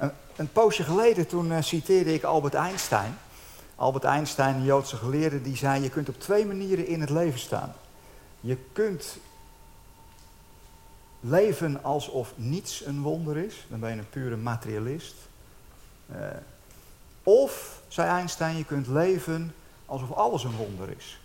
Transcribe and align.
Een, 0.00 0.10
een 0.36 0.52
poosje 0.52 0.82
geleden 0.82 1.26
toen 1.26 1.46
uh, 1.46 1.56
citeerde 1.60 2.14
ik 2.14 2.22
Albert 2.22 2.54
Einstein. 2.54 3.18
Albert 3.74 4.04
Einstein, 4.04 4.54
een 4.54 4.64
Joodse 4.64 4.96
geleerde, 4.96 5.42
die 5.42 5.56
zei: 5.56 5.82
Je 5.82 5.90
kunt 5.90 6.08
op 6.08 6.20
twee 6.20 6.46
manieren 6.46 6.86
in 6.86 7.00
het 7.00 7.10
leven 7.10 7.38
staan. 7.38 7.72
Je 8.40 8.56
kunt 8.72 9.16
leven 11.20 11.82
alsof 11.82 12.32
niets 12.36 12.84
een 12.84 13.02
wonder 13.02 13.36
is, 13.36 13.66
dan 13.68 13.80
ben 13.80 13.90
je 13.90 13.98
een 13.98 14.08
pure 14.10 14.36
materialist. 14.36 15.14
Uh, 16.10 16.16
of, 17.22 17.80
zei 17.88 18.08
Einstein, 18.08 18.56
je 18.56 18.64
kunt 18.64 18.86
leven 18.86 19.54
alsof 19.86 20.12
alles 20.12 20.44
een 20.44 20.56
wonder 20.56 20.88
is. 20.96 21.20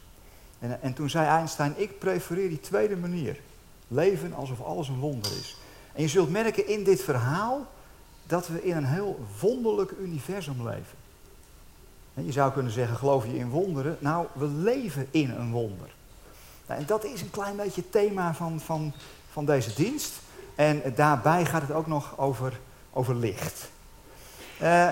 En, 0.59 0.81
en 0.81 0.93
toen 0.93 1.09
zei 1.09 1.27
Einstein: 1.27 1.73
Ik 1.77 1.99
prefereer 1.99 2.49
die 2.49 2.61
tweede 2.61 2.95
manier. 2.95 3.39
Leven 3.87 4.33
alsof 4.33 4.61
alles 4.61 4.87
een 4.87 4.99
wonder 4.99 5.31
is. 5.31 5.57
En 5.93 6.01
je 6.01 6.07
zult 6.07 6.29
merken 6.29 6.67
in 6.67 6.83
dit 6.83 7.01
verhaal 7.01 7.67
dat 8.27 8.47
we 8.47 8.63
in 8.63 8.75
een 8.75 8.85
heel 8.85 9.25
wonderlijk 9.41 9.91
universum 10.01 10.67
leven. 10.67 10.97
Je 12.13 12.31
zou 12.31 12.51
kunnen 12.51 12.71
zeggen, 12.71 12.97
geloof 12.97 13.25
je 13.25 13.37
in 13.37 13.49
wonderen? 13.49 13.97
Nou, 13.99 14.27
we 14.33 14.45
leven 14.45 15.07
in 15.11 15.29
een 15.29 15.51
wonder. 15.51 15.89
Nou, 16.67 16.79
en 16.79 16.85
dat 16.85 17.03
is 17.03 17.21
een 17.21 17.29
klein 17.29 17.55
beetje 17.55 17.81
het 17.81 17.91
thema 17.91 18.33
van, 18.33 18.59
van, 18.59 18.93
van 19.31 19.45
deze 19.45 19.73
dienst. 19.73 20.13
En 20.55 20.81
daarbij 20.95 21.45
gaat 21.45 21.61
het 21.61 21.71
ook 21.71 21.87
nog 21.87 22.17
over, 22.17 22.59
over 22.93 23.15
licht. 23.15 23.69
Uh, 24.61 24.89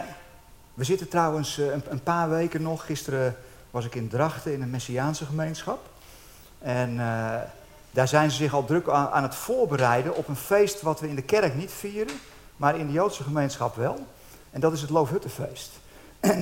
we 0.73 0.83
zitten 0.83 1.07
trouwens 1.07 1.59
uh, 1.59 1.71
een, 1.71 1.83
een, 1.89 2.03
paar 2.03 2.29
weken 2.29 2.61
nog. 2.61 2.85
Gisteren 2.85 3.35
was 3.71 3.85
ik 3.85 3.95
in 3.95 4.07
Drachten 4.07 4.53
in 4.53 4.61
een 4.61 4.69
Messiaanse 4.69 5.25
gemeenschap. 5.25 5.89
En 6.59 6.91
uh, 6.93 7.35
daar 7.91 8.07
zijn 8.07 8.31
ze 8.31 8.37
zich 8.37 8.53
al 8.53 8.65
druk 8.65 8.89
aan, 8.89 9.23
het 9.23 9.35
voorbereiden 9.35 10.15
op 10.15 10.27
een 10.27 10.35
feest 10.35 10.81
wat 10.81 10.99
we 10.99 11.09
in 11.09 11.15
de 11.15 11.21
kerk 11.21 11.55
niet 11.55 11.71
vieren, 11.71 12.15
maar 12.55 12.77
in 12.77 12.87
de 12.87 12.93
Joodse 12.93 13.23
gemeenschap 13.23 13.75
wel. 13.75 14.07
En 14.51 14.59
dat 14.59 14.73
is 14.73 14.81
het 14.81 14.89
Loofhuttenfeest. 14.89 15.71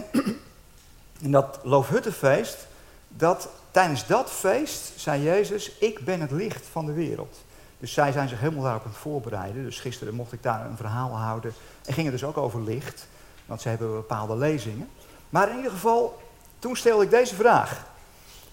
En, 1.22 1.32
dat 1.32 1.60
Loofhuttenfeest, 1.64 2.68
dat, 3.08 3.50
tijdens 3.72 4.08
dat 4.08 4.32
feest 4.32 4.92
zei 4.96 5.24
Jezus, 5.24 5.72
ik 5.72 6.06
ben 6.06 6.22
het 6.22 6.32
licht 6.32 6.66
van 6.72 6.86
de 6.86 6.94
wereld. 6.94 7.38
Dus 7.80 7.94
zij 7.94 8.12
zijn 8.12 8.30
zich 8.30 8.40
helemaal 8.40 8.64
daarop 8.64 8.84
aan 8.84 8.90
het 8.90 9.00
voorbereiden. 9.00 9.64
Dus 9.64 9.80
gisteren 9.80 10.14
mocht 10.14 10.34
ik 10.34 10.44
daar 10.44 10.66
een 10.66 10.78
verhaal 10.78 11.18
houden. 11.18 11.54
En 11.86 11.94
ging 11.94 12.08
het 12.08 12.20
dus 12.20 12.30
ook 12.30 12.38
over 12.38 12.62
licht, 12.62 13.08
want 13.46 13.62
ze 13.62 13.70
hebben 13.70 13.92
bepaalde 13.92 14.36
lezingen. 14.36 14.90
Maar 15.30 15.50
in 15.50 15.56
ieder 15.56 15.72
geval, 15.72 16.22
toen 16.60 16.76
stelde 16.76 17.04
ik 17.04 17.10
deze 17.10 17.36
vraag. 17.36 17.86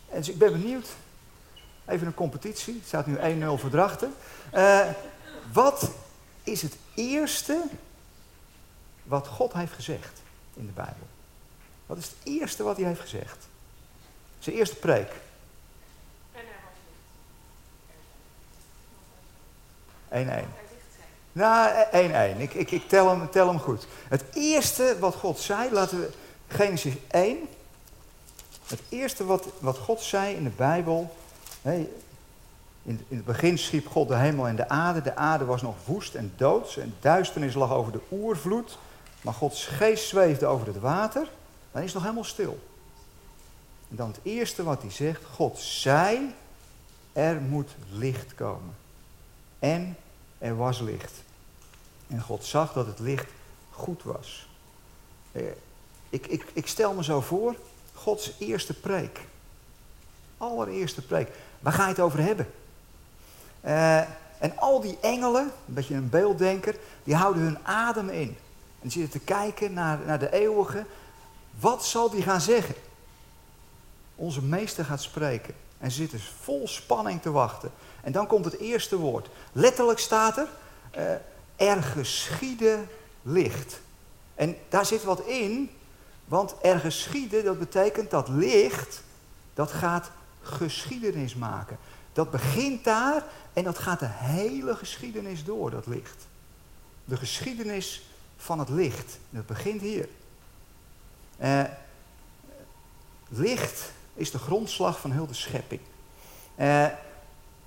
En 0.09 0.19
dus 0.19 0.29
ik 0.29 0.39
ben 0.39 0.53
benieuwd 0.53 0.87
Even 1.89 2.07
een 2.07 2.15
competitie. 2.15 2.75
Het 2.75 2.87
staat 2.87 3.07
nu 3.07 3.17
1-0 3.17 3.61
voor 3.61 3.71
Drachten. 3.71 4.15
Uh, 4.55 4.81
wat 5.53 5.91
is 6.51 6.63
het 6.63 6.77
eerste 6.95 7.63
wat 9.03 9.27
God 9.27 9.53
heeft 9.53 9.73
gezegd 9.73 10.21
in 10.55 10.67
de 10.67 10.73
Bijbel? 10.73 11.07
Wat 11.87 11.99
is 11.99 12.05
het 12.05 12.17
eerste 12.23 12.63
wat 12.63 12.77
hij 12.77 12.87
heeft 12.87 13.01
gezegd? 13.01 13.47
Zijn 14.39 14.57
eerste 14.57 14.77
preek. 14.77 15.11
En 20.09 20.45
1-1. 20.45 20.49
Nou, 21.33 21.85
1-1. 22.37 22.41
Ik, 22.41 22.55
ik, 22.55 22.71
ik 22.71 22.89
tel, 22.89 23.09
hem, 23.09 23.31
tel 23.31 23.47
hem 23.47 23.59
goed. 23.59 23.87
Het 24.09 24.25
eerste 24.33 24.97
wat 24.99 25.15
God 25.15 25.39
zei, 25.39 25.73
laten 25.73 26.01
we 26.01 26.11
Genesis 26.49 26.95
1. 27.11 27.49
Het 28.67 28.81
eerste 28.89 29.25
wat, 29.25 29.47
wat 29.59 29.79
God 29.79 30.01
zei 30.01 30.35
in 30.35 30.45
de 30.45 30.51
Bijbel 30.51 31.17
in, 32.89 33.05
het 33.09 33.25
begin 33.25 33.59
schiep 33.59 33.87
God 33.87 34.09
de 34.09 34.17
hemel 34.17 34.49
en 34.49 34.57
de 34.57 34.69
aarde. 34.69 35.03
De 35.03 35.17
aarde 35.17 35.45
was 35.45 35.63
nog 35.63 35.77
woest 35.85 36.15
en 36.15 36.33
doods 36.37 36.77
en 36.77 36.95
duisternis 37.01 37.55
lag 37.55 37.73
over 37.73 37.93
de 37.93 38.01
oervloed. 38.11 38.79
Maar 39.23 39.35
Gods 39.35 39.67
geest 39.67 40.09
zweefde 40.09 40.47
over 40.47 40.67
het 40.67 40.79
water. 40.79 41.29
Dan 41.73 41.83
is 41.83 41.87
het 41.87 41.95
nog 41.95 42.03
helemaal 42.03 42.25
stil. 42.25 42.59
En 43.91 43.97
dan 43.97 44.09
het 44.09 44.21
eerste 44.23 44.63
wat 44.63 44.83
hij 44.83 44.91
zegt. 44.91 45.25
God 45.25 45.59
zei, 45.59 46.35
er 47.13 47.41
moet 47.41 47.71
licht 47.91 48.35
komen. 48.35 48.75
En 49.59 49.97
er 50.39 50.57
was 50.57 50.81
licht. 50.81 51.13
En 52.07 52.21
God 52.21 52.45
zag 52.45 52.73
dat 52.73 52.87
het 52.87 52.99
licht 52.99 53.31
goed 53.71 54.03
was. 54.03 54.49
Eh, 55.33 55.43
ik, 56.11 56.27
ik, 56.27 56.47
ik 56.53 56.67
stel 56.67 56.93
me 56.93 57.05
zo 57.05 57.21
voor, 57.21 57.55
Gods 57.93 58.33
eerste 58.39 58.75
preek. 58.75 59.21
Allereerste 60.37 61.03
preek. 61.03 61.29
Waar 61.61 61.73
ga 61.73 61.83
je 61.83 61.89
het 61.89 62.01
over 62.01 62.21
hebben? 62.21 62.47
Uh, 63.69 63.99
en 64.39 64.53
al 64.57 64.81
die 64.81 64.99
engelen, 65.01 65.43
een 65.43 65.75
beetje 65.75 65.95
een 65.95 66.09
beelddenker, 66.09 66.77
die 67.05 67.15
houden 67.15 67.43
hun 67.43 67.59
adem 67.63 68.09
in. 68.09 68.37
En 68.83 68.91
zitten 68.91 69.11
te 69.21 69.25
kijken 69.25 69.73
naar, 69.73 69.99
naar 70.07 70.19
de 70.19 70.33
eeuwige. 70.33 70.85
Wat 71.61 71.85
zal 71.85 72.11
die 72.11 72.23
gaan 72.23 72.41
zeggen? 72.41 72.75
Onze 74.15 74.43
meester 74.43 74.85
gaat 74.85 75.03
spreken. 75.03 75.55
En 75.79 75.91
ze 75.91 75.97
zitten 75.97 76.21
vol 76.41 76.69
spanning 76.69 77.23
te 77.23 77.31
wachten. 77.31 77.71
En 78.03 78.13
dan 78.13 78.27
komt 78.27 78.45
het 78.45 78.59
eerste 78.59 78.97
woord. 78.97 79.29
Letterlijk 79.53 79.99
staat 79.99 80.37
er, 80.37 80.49
uh, 80.97 81.69
er 81.69 81.83
geschiede 81.83 82.79
licht. 83.23 83.81
En 84.35 84.57
daar 84.69 84.87
zit 84.87 85.05
wat 85.05 85.21
in, 85.21 85.71
want 86.25 86.55
er 86.63 86.81
geschieden, 86.81 87.45
dat 87.45 87.59
betekent 87.59 88.11
dat 88.11 88.29
licht, 88.29 89.03
dat 89.55 89.73
gaat 89.73 90.11
geschiedenis 90.43 91.35
maken. 91.35 91.79
Dat 92.19 92.31
begint 92.31 92.85
daar 92.85 93.23
en 93.53 93.65
dat 93.65 93.79
gaat 93.79 93.99
de 93.99 94.09
hele 94.09 94.77
geschiedenis 94.77 95.45
door, 95.45 95.71
dat 95.71 95.87
licht. 95.87 96.27
De 97.05 97.17
geschiedenis 97.17 98.09
van 98.37 98.59
het 98.59 98.69
licht. 98.69 99.19
Dat 99.31 99.47
begint 99.47 99.81
hier. 99.81 100.09
Uh, 101.41 101.63
licht 103.29 103.93
is 104.15 104.31
de 104.31 104.39
grondslag 104.39 105.01
van 105.01 105.11
heel 105.11 105.27
de 105.27 105.35
schepping. 105.35 105.81
Uh, 106.57 106.87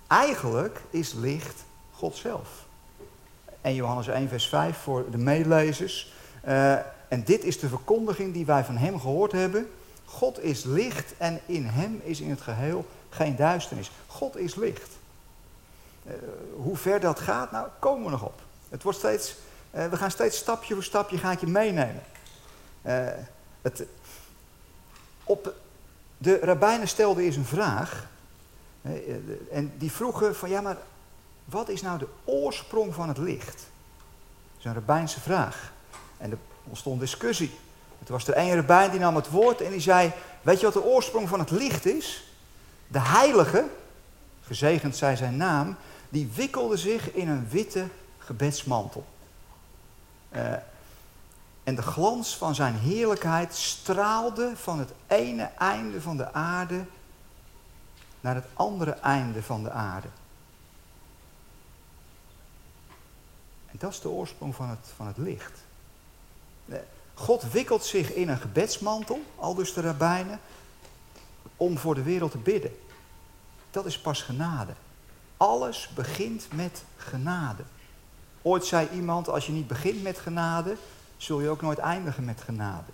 eigenlijk 0.07 0.81
is 0.89 1.13
licht 1.13 1.63
God 1.91 2.15
zelf. 2.15 2.65
En 3.61 3.75
Johannes 3.75 4.07
1, 4.07 4.29
vers 4.29 4.47
5 4.47 4.77
voor 4.77 5.11
de 5.11 5.17
meelezers. 5.17 6.13
Uh, 6.47 6.73
en 7.07 7.23
dit 7.23 7.43
is 7.43 7.59
de 7.59 7.69
verkondiging 7.69 8.33
die 8.33 8.45
wij 8.45 8.65
van 8.65 8.77
hem 8.77 8.99
gehoord 8.99 9.31
hebben. 9.31 9.69
God 10.05 10.43
is 10.43 10.63
licht 10.63 11.17
en 11.17 11.39
in 11.45 11.65
hem 11.65 12.01
is 12.03 12.21
in 12.21 12.29
het 12.29 12.41
geheel 12.41 12.85
geen 13.11 13.35
duisternis. 13.35 13.91
God 14.07 14.37
is 14.37 14.55
licht. 14.55 14.89
Uh, 16.05 16.13
hoe 16.55 16.77
ver 16.77 16.99
dat 16.99 17.19
gaat, 17.19 17.51
nou, 17.51 17.67
komen 17.79 18.03
we 18.03 18.09
nog 18.09 18.23
op. 18.23 18.41
Het 18.69 18.83
wordt 18.83 18.97
steeds, 18.97 19.35
uh, 19.71 19.87
we 19.87 19.97
gaan 19.97 20.11
steeds 20.11 20.37
stapje 20.37 20.73
voor 20.73 20.83
stapje 20.83 21.17
ga 21.17 21.31
ik 21.31 21.39
je 21.39 21.47
meenemen. 21.47 22.03
Uh, 22.85 23.07
het, 23.61 23.83
op, 25.23 25.53
de 26.17 26.39
rabbijnen 26.39 26.87
stelden 26.87 27.23
eens 27.23 27.35
een 27.35 27.45
vraag. 27.45 28.07
en 29.51 29.73
die 29.77 29.91
vroegen 29.91 30.35
van, 30.35 30.49
ja 30.49 30.61
maar, 30.61 30.77
wat 31.45 31.69
is 31.69 31.81
nou 31.81 31.99
de 31.99 32.07
oorsprong 32.23 32.93
van 32.93 33.07
het 33.07 33.17
licht? 33.17 33.55
Dat 33.55 34.59
is 34.59 34.65
een 34.65 34.73
rabbijnse 34.73 35.19
vraag. 35.19 35.71
En 36.17 36.31
er 36.31 36.37
ontstond 36.63 36.99
discussie. 36.99 37.51
Het 37.99 38.09
was 38.09 38.27
er 38.27 38.37
een 38.37 38.55
rabbijn 38.55 38.91
die 38.91 38.99
nam 38.99 39.15
het 39.15 39.29
woord 39.29 39.61
en 39.61 39.71
die 39.71 39.79
zei, 39.79 40.11
weet 40.41 40.59
je 40.59 40.65
wat 40.65 40.73
de 40.73 40.83
oorsprong 40.83 41.29
van 41.29 41.39
het 41.39 41.51
licht 41.51 41.85
is? 41.85 42.30
De 42.91 42.99
heilige, 42.99 43.69
gezegend 44.41 44.95
zij 44.95 45.15
zijn 45.15 45.37
naam, 45.37 45.75
die 46.09 46.29
wikkelde 46.35 46.77
zich 46.77 47.13
in 47.13 47.29
een 47.29 47.49
witte 47.49 47.87
gebedsmantel. 48.17 49.05
Uh, 50.31 50.53
en 51.63 51.75
de 51.75 51.81
glans 51.81 52.37
van 52.37 52.55
zijn 52.55 52.75
heerlijkheid 52.75 53.55
straalde 53.55 54.51
van 54.55 54.79
het 54.79 54.91
ene 55.07 55.43
einde 55.43 56.01
van 56.01 56.17
de 56.17 56.33
aarde 56.33 56.85
naar 58.19 58.35
het 58.35 58.45
andere 58.53 58.91
einde 58.91 59.43
van 59.43 59.63
de 59.63 59.71
aarde. 59.71 60.07
En 63.67 63.75
dat 63.77 63.91
is 63.91 64.01
de 64.01 64.09
oorsprong 64.09 64.55
van 64.55 64.69
het, 64.69 64.87
van 64.95 65.07
het 65.07 65.17
licht. 65.17 65.59
Uh, 66.65 66.77
God 67.13 67.51
wikkelt 67.51 67.85
zich 67.85 68.13
in 68.13 68.29
een 68.29 68.39
gebedsmantel, 68.39 69.21
al 69.35 69.55
dus 69.55 69.73
de 69.73 69.81
rabbijnen, 69.81 70.39
om 71.61 71.77
voor 71.77 71.95
de 71.95 72.03
wereld 72.03 72.31
te 72.31 72.37
bidden. 72.37 72.77
Dat 73.71 73.85
is 73.85 73.99
pas 73.99 74.21
genade. 74.21 74.71
Alles 75.37 75.89
begint 75.95 76.47
met 76.53 76.83
genade. 76.97 77.63
Ooit 78.41 78.65
zei 78.65 78.87
iemand, 78.93 79.29
als 79.29 79.45
je 79.45 79.51
niet 79.51 79.67
begint 79.67 80.03
met 80.03 80.17
genade, 80.17 80.75
zul 81.17 81.41
je 81.41 81.49
ook 81.49 81.61
nooit 81.61 81.77
eindigen 81.77 82.25
met 82.25 82.41
genade. 82.41 82.91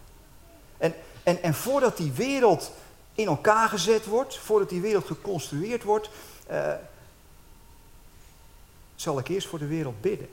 En, 0.77 0.93
en, 1.23 1.43
en 1.43 1.53
voordat 1.53 1.97
die 1.97 2.11
wereld 2.11 2.71
in 3.13 3.27
elkaar 3.27 3.69
gezet 3.69 4.05
wordt, 4.05 4.37
voordat 4.37 4.69
die 4.69 4.81
wereld 4.81 5.05
geconstrueerd 5.05 5.83
wordt, 5.83 6.09
uh, 6.51 6.73
zal 8.95 9.19
ik 9.19 9.27
eerst 9.27 9.47
voor 9.47 9.59
de 9.59 9.67
wereld 9.67 10.01
bidden. 10.01 10.29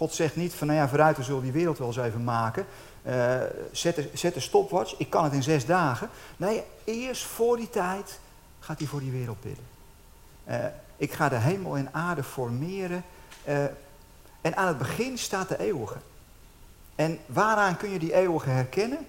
God 0.00 0.14
zegt 0.14 0.36
niet 0.36 0.54
van, 0.54 0.66
nou 0.66 0.78
ja, 0.78 0.88
vooruit, 0.88 1.16
we 1.16 1.22
zullen 1.22 1.42
die 1.42 1.52
wereld 1.52 1.78
wel 1.78 1.86
eens 1.86 1.96
even 1.96 2.24
maken. 2.24 2.66
Uh, 3.06 3.40
zet, 3.72 3.94
de, 3.94 4.10
zet 4.14 4.34
de 4.34 4.40
stopwatch, 4.40 4.94
ik 4.98 5.10
kan 5.10 5.24
het 5.24 5.32
in 5.32 5.42
zes 5.42 5.66
dagen. 5.66 6.10
Nee, 6.36 6.62
eerst 6.84 7.22
voor 7.22 7.56
die 7.56 7.70
tijd 7.70 8.18
gaat 8.60 8.78
hij 8.78 8.88
voor 8.88 9.00
die 9.00 9.10
wereld 9.10 9.40
bidden. 9.40 9.64
Uh, 10.48 10.56
ik 10.96 11.12
ga 11.12 11.28
de 11.28 11.36
hemel 11.36 11.76
en 11.76 11.94
aarde 11.94 12.22
formeren. 12.22 13.04
Uh, 13.48 13.64
en 14.40 14.56
aan 14.56 14.68
het 14.68 14.78
begin 14.78 15.18
staat 15.18 15.48
de 15.48 15.58
eeuwige. 15.58 15.98
En 16.94 17.18
waaraan 17.26 17.76
kun 17.76 17.90
je 17.90 17.98
die 17.98 18.14
eeuwige 18.14 18.50
herkennen? 18.50 19.06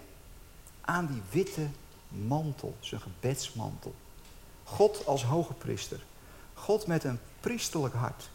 Aan 0.82 1.06
die 1.06 1.22
witte 1.30 1.68
mantel, 2.08 2.76
zijn 2.80 3.02
gebedsmantel. 3.02 3.96
God 4.64 5.06
als 5.06 5.24
hoge 5.24 5.54
priester. 5.54 6.00
God 6.54 6.88
met 6.88 7.04
een 7.04 7.20
priesterlijk 7.40 7.96
hart. 7.96 8.30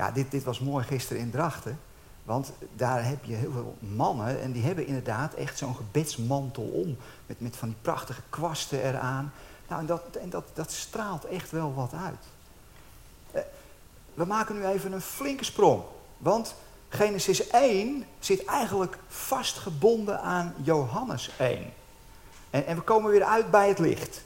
Ja, 0.00 0.10
dit, 0.10 0.30
dit 0.30 0.44
was 0.44 0.60
mooi 0.60 0.84
gisteren 0.84 1.22
in 1.22 1.30
Drachten. 1.30 1.78
Want 2.22 2.52
daar 2.76 3.04
heb 3.04 3.24
je 3.24 3.34
heel 3.34 3.52
veel 3.52 3.76
mannen 3.78 4.40
en 4.40 4.52
die 4.52 4.62
hebben 4.62 4.86
inderdaad 4.86 5.34
echt 5.34 5.58
zo'n 5.58 5.76
gebedsmantel 5.76 6.62
om. 6.62 6.96
Met, 7.26 7.40
met 7.40 7.56
van 7.56 7.68
die 7.68 7.76
prachtige 7.82 8.20
kwasten 8.28 8.82
eraan. 8.82 9.32
Nou, 9.68 9.80
en 9.80 9.86
dat, 9.86 10.02
en 10.20 10.30
dat, 10.30 10.44
dat 10.54 10.72
straalt 10.72 11.24
echt 11.24 11.50
wel 11.50 11.74
wat 11.74 11.92
uit. 11.92 12.24
Eh, 13.30 13.42
we 14.14 14.24
maken 14.24 14.54
nu 14.54 14.66
even 14.66 14.92
een 14.92 15.00
flinke 15.00 15.44
sprong. 15.44 15.82
Want 16.18 16.54
Genesis 16.88 17.46
1 17.46 18.04
zit 18.18 18.44
eigenlijk 18.44 18.98
vastgebonden 19.08 20.20
aan 20.20 20.54
Johannes 20.62 21.30
1. 21.38 21.72
En, 22.50 22.66
en 22.66 22.76
we 22.76 22.82
komen 22.82 23.10
weer 23.10 23.24
uit 23.24 23.50
bij 23.50 23.68
het 23.68 23.78
licht. 23.78 24.22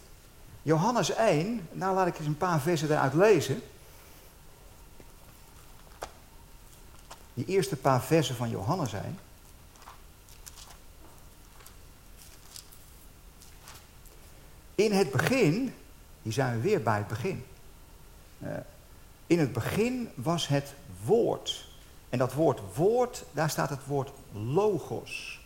Johannes 0.62 1.14
1, 1.14 1.68
nou 1.72 1.94
laat 1.94 2.06
ik 2.06 2.18
eens 2.18 2.26
een 2.26 2.36
paar 2.36 2.60
versen 2.60 2.90
eruit 2.90 3.14
lezen. 3.14 3.62
Die 7.34 7.44
eerste 7.44 7.76
paar 7.76 8.02
versen 8.02 8.34
van 8.34 8.50
Johannes 8.50 8.92
1. 8.92 9.18
In 14.74 14.92
het 14.92 15.10
begin, 15.10 15.74
hier 16.22 16.32
zijn 16.32 16.54
we 16.56 16.60
weer 16.60 16.82
bij 16.82 16.96
het 16.96 17.08
begin. 17.08 17.44
Uh, 18.38 18.50
in 19.26 19.38
het 19.38 19.52
begin 19.52 20.10
was 20.14 20.48
het 20.48 20.74
woord. 21.04 21.66
En 22.08 22.18
dat 22.18 22.32
woord 22.32 22.60
woord, 22.74 23.24
daar 23.32 23.50
staat 23.50 23.70
het 23.70 23.86
woord 23.86 24.10
logos. 24.32 25.40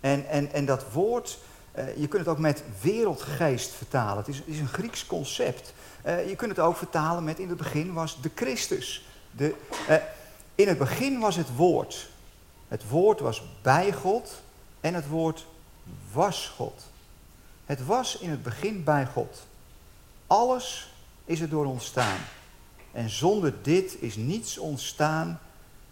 En, 0.00 0.28
en, 0.28 0.52
en 0.52 0.64
dat 0.64 0.92
woord, 0.92 1.38
uh, 1.78 1.96
je 1.96 2.08
kunt 2.08 2.26
het 2.26 2.28
ook 2.34 2.38
met 2.38 2.62
wereldgeest 2.80 3.70
vertalen. 3.70 4.16
Het 4.16 4.28
is, 4.28 4.42
is 4.44 4.58
een 4.58 4.68
Grieks 4.68 5.06
concept. 5.06 5.74
Uh, 6.06 6.28
je 6.28 6.36
kunt 6.36 6.50
het 6.50 6.60
ook 6.60 6.76
vertalen 6.76 7.24
met 7.24 7.38
in 7.38 7.48
het 7.48 7.56
begin 7.56 7.92
was 7.92 8.20
de 8.20 8.30
Christus. 8.34 9.06
De, 9.30 9.54
in 10.54 10.68
het 10.68 10.78
begin 10.78 11.18
was 11.18 11.36
het 11.36 11.56
woord. 11.56 12.08
Het 12.68 12.88
woord 12.88 13.20
was 13.20 13.42
bij 13.62 13.92
God 13.92 14.42
en 14.80 14.94
het 14.94 15.08
woord 15.08 15.46
was 16.12 16.52
God. 16.56 16.82
Het 17.66 17.84
was 17.86 18.18
in 18.18 18.30
het 18.30 18.42
begin 18.42 18.84
bij 18.84 19.06
God. 19.06 19.46
Alles 20.26 20.92
is 21.24 21.40
er 21.40 21.48
door 21.48 21.66
ontstaan. 21.66 22.18
En 22.92 23.10
zonder 23.10 23.54
dit 23.62 23.96
is 24.00 24.16
niets 24.16 24.58
ontstaan 24.58 25.40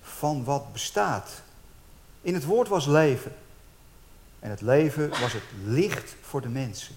van 0.01 0.45
wat 0.45 0.73
bestaat. 0.73 1.43
In 2.21 2.35
het 2.35 2.45
woord 2.45 2.69
was 2.69 2.87
leven. 2.87 3.35
En 4.39 4.51
het 4.51 4.61
leven 4.61 5.11
was 5.11 5.33
het 5.33 5.43
licht 5.65 6.15
voor 6.21 6.41
de 6.41 6.49
mensen. 6.49 6.95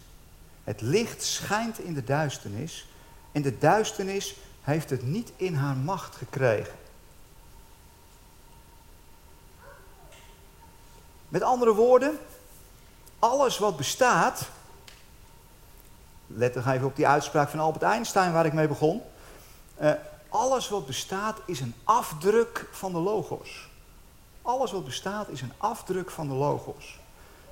Het 0.64 0.82
licht 0.82 1.24
schijnt 1.24 1.80
in 1.80 1.94
de 1.94 2.04
duisternis. 2.04 2.88
En 3.32 3.42
de 3.42 3.58
duisternis 3.58 4.36
heeft 4.62 4.90
het 4.90 5.04
niet 5.04 5.32
in 5.36 5.54
haar 5.54 5.76
macht 5.76 6.16
gekregen. 6.16 6.74
Met 11.30 11.42
andere 11.42 11.74
woorden, 11.74 12.20
alles 13.20 13.58
wat 13.58 13.78
bestaat. 13.78 14.50
Let 16.28 16.56
nog 16.56 16.68
even 16.68 16.88
op 16.88 16.96
die 16.96 17.08
uitspraak 17.08 17.50
van 17.50 17.60
Albert 17.60 17.84
Einstein 17.84 18.34
waar 18.34 18.46
ik 18.46 18.54
mee 18.54 18.68
begon. 18.68 19.02
Uh, 19.82 19.92
alles 20.30 20.70
wat 20.70 20.86
bestaat 20.86 21.38
is 21.46 21.60
een 21.60 21.74
afdruk 21.84 22.68
van 22.72 22.92
de 22.92 22.98
logos. 22.98 23.70
Alles 24.42 24.72
wat 24.72 24.86
bestaat 24.86 25.28
is 25.30 25.42
een 25.42 25.54
afdruk 25.58 26.12
van 26.12 26.28
de 26.28 26.34
logos. 26.34 27.00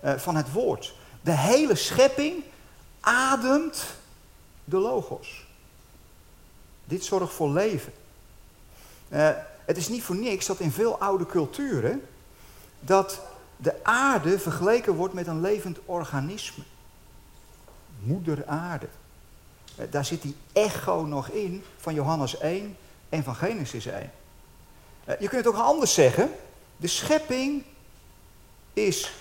Uh, 0.04 0.14
van 0.14 0.36
het 0.36 0.52
woord. 0.52 0.94
De 1.22 1.32
hele 1.32 1.76
schepping 1.76 2.44
ademt 3.00 3.86
de 4.64 4.78
logos. 4.78 5.46
Dit 6.86 7.06
zorgt 7.06 7.34
voor 7.34 7.50
leven. 7.50 7.94
Uh, 9.10 9.30
het 9.66 9.78
is 9.78 9.88
niet 9.88 10.04
voor 10.04 10.16
niks 10.16 10.46
dat 10.46 10.60
in 10.60 10.72
veel 10.72 10.98
oude 10.98 11.26
culturen 11.26 12.08
dat 12.80 13.22
de 13.58 13.84
aarde 13.84 14.40
vergeleken 14.40 14.94
wordt 14.94 15.14
met 15.14 15.28
een 15.28 15.42
levend 15.42 15.80
organisme. 15.86 16.64
Moeder 18.00 18.46
aarde. 18.46 18.88
Eh, 19.76 19.86
daar 19.90 20.06
zit 20.06 20.22
die 20.22 20.36
echo 20.54 21.06
nog 21.06 21.28
in 21.28 21.64
van 21.78 21.94
Johannes 21.94 22.38
1 22.38 22.78
en 23.10 23.24
van 23.24 23.36
Genesis 23.36 23.86
1. 23.86 24.12
Eh, 25.06 25.20
je 25.20 25.28
kunt 25.28 25.46
het 25.46 25.54
ook 25.54 25.62
anders 25.62 25.94
zeggen. 25.94 26.32
De 26.78 26.88
schepping 26.88 27.64
is 28.74 29.14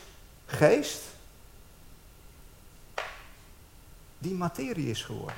geest 0.46 1.00
die 4.22 4.34
materie 4.34 4.90
is 4.90 5.02
geworden. 5.02 5.36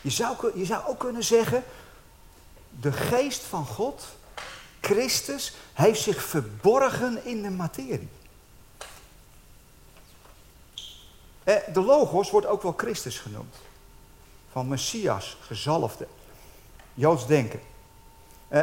Je 0.00 0.10
zou, 0.10 0.58
je 0.58 0.64
zou 0.64 0.86
ook 0.86 0.98
kunnen 0.98 1.24
zeggen, 1.24 1.64
de 2.80 2.92
geest 2.92 3.42
van 3.42 3.66
God, 3.66 4.04
Christus, 4.82 5.54
heeft 5.72 6.00
zich 6.00 6.22
verborgen 6.22 7.24
in 7.24 7.42
de 7.42 7.50
materie. 7.50 8.08
Eh, 11.44 11.56
de 11.72 11.80
logos 11.80 12.30
wordt 12.30 12.46
ook 12.46 12.62
wel 12.62 12.74
Christus 12.76 13.18
genoemd 13.18 13.56
van 14.52 14.68
Messias, 14.68 15.36
gezalfde. 15.40 16.06
Joods 16.94 17.26
denken. 17.26 17.60
Uh, 18.48 18.60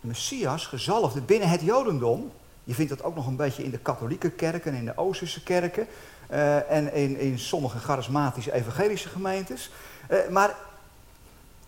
Messias, 0.00 0.66
gezalfde, 0.66 1.20
binnen 1.20 1.48
het 1.48 1.60
Jodendom, 1.60 2.32
je 2.64 2.74
vindt 2.74 2.90
dat 2.90 3.02
ook 3.02 3.14
nog 3.14 3.26
een 3.26 3.36
beetje 3.36 3.64
in 3.64 3.70
de 3.70 3.78
katholieke 3.78 4.30
kerken 4.30 4.72
en 4.72 4.78
in 4.78 4.84
de 4.84 4.96
Oosterse 4.96 5.42
kerken 5.42 5.86
uh, 6.30 6.70
en 6.70 6.92
in, 6.92 7.18
in 7.18 7.38
sommige 7.38 7.78
charismatische 7.78 8.52
evangelische 8.52 9.08
gemeentes. 9.08 9.70
Maar 10.30 10.56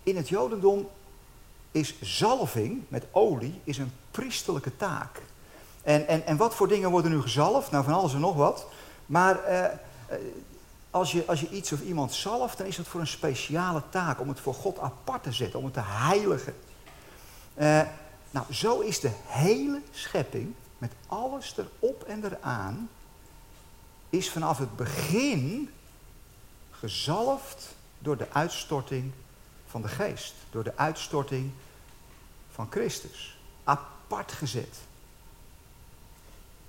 in 0.02 0.16
het 0.16 0.28
Jodendom 0.28 0.88
is 1.70 1.94
zalving 2.00 2.82
met 2.88 3.06
olie 3.10 3.60
is 3.64 3.78
een 3.78 3.92
priesterlijke 4.10 4.76
taak. 4.76 5.22
En, 5.82 6.06
en, 6.06 6.26
en 6.26 6.36
wat 6.36 6.54
voor 6.54 6.68
dingen 6.68 6.90
worden 6.90 7.10
nu 7.10 7.20
gezalfd? 7.20 7.70
Nou, 7.70 7.84
van 7.84 7.92
alles 7.92 8.14
en 8.14 8.20
nog 8.20 8.36
wat. 8.36 8.66
Maar 9.06 9.40
als 10.90 11.12
je, 11.12 11.26
als 11.26 11.40
je 11.40 11.48
iets 11.48 11.72
of 11.72 11.80
iemand 11.80 12.12
zalft, 12.12 12.58
dan 12.58 12.66
is 12.66 12.76
dat 12.76 12.86
voor 12.86 13.00
een 13.00 13.06
speciale 13.06 13.82
taak. 13.90 14.20
Om 14.20 14.28
het 14.28 14.40
voor 14.40 14.54
God 14.54 14.78
apart 14.78 15.22
te 15.22 15.32
zetten, 15.32 15.58
om 15.58 15.64
het 15.64 15.74
te 15.74 15.82
heiligen. 15.82 16.54
Uh, 17.54 17.82
nou, 18.30 18.52
zo 18.52 18.80
is 18.80 19.00
de 19.00 19.10
hele 19.26 19.80
schepping, 19.90 20.54
met 20.78 20.92
alles 21.06 21.54
erop 21.56 22.02
en 22.02 22.24
eraan, 22.24 22.90
is 24.10 24.30
vanaf 24.30 24.58
het 24.58 24.76
begin 24.76 25.70
gezalfd 26.70 27.74
door 27.98 28.16
de 28.16 28.26
uitstorting 28.32 29.12
van 29.66 29.82
de 29.82 29.88
geest. 29.88 30.34
Door 30.50 30.64
de 30.64 30.76
uitstorting 30.76 31.52
van 32.52 32.66
Christus. 32.70 33.38
Apart 33.64 34.32
gezet. 34.32 34.76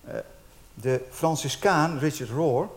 Uh, 0.08 0.14
de 0.74 1.06
Franciscaan 1.10 1.98
Richard 2.00 2.30
Rohr, 2.30 2.70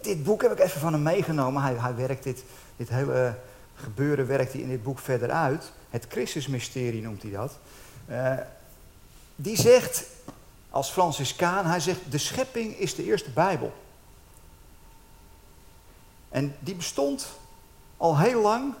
dit 0.00 0.24
boek 0.24 0.42
heb 0.42 0.52
ik 0.52 0.58
even 0.58 0.80
van 0.80 0.92
hem 0.92 1.02
meegenomen. 1.02 1.62
Hij, 1.62 1.74
hij 1.74 1.94
werkt 1.94 2.22
dit, 2.22 2.44
dit 2.76 2.88
hele 2.88 3.38
gebeuren 3.74 4.26
werkt 4.26 4.52
hij 4.52 4.60
in 4.60 4.68
dit 4.68 4.82
boek 4.82 4.98
verder 4.98 5.30
uit. 5.30 5.72
Het 5.90 6.06
Christusmysterie 6.08 7.02
noemt 7.02 7.22
hij 7.22 7.30
dat. 7.30 7.58
Uh, 8.10 8.34
die 9.36 9.56
zegt, 9.56 10.04
als 10.70 10.90
Franciscaan, 10.90 11.66
hij 11.66 11.80
zegt, 11.80 12.00
de 12.10 12.18
schepping 12.18 12.76
is 12.76 12.94
de 12.94 13.04
eerste 13.04 13.30
Bijbel. 13.30 13.72
En 16.28 16.56
die 16.58 16.74
bestond 16.74 17.26
al 17.96 18.18
heel 18.18 18.40
lang 18.40 18.74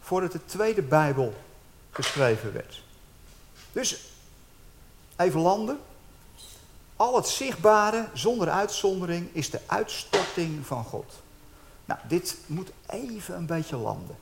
voordat 0.00 0.32
de 0.32 0.44
tweede 0.44 0.82
Bijbel 0.82 1.34
geschreven 1.90 2.52
werd. 2.52 2.82
Dus, 3.72 4.00
even 5.16 5.40
landen. 5.40 5.78
Al 6.96 7.16
het 7.16 7.28
zichtbare, 7.28 8.08
zonder 8.12 8.50
uitzondering, 8.50 9.28
is 9.32 9.50
de 9.50 9.60
uitstorting 9.66 10.66
van 10.66 10.84
God. 10.84 11.22
Nou, 11.84 12.00
dit 12.08 12.36
moet 12.46 12.70
even 12.86 13.36
een 13.36 13.46
beetje 13.46 13.76
landen. 13.76 14.16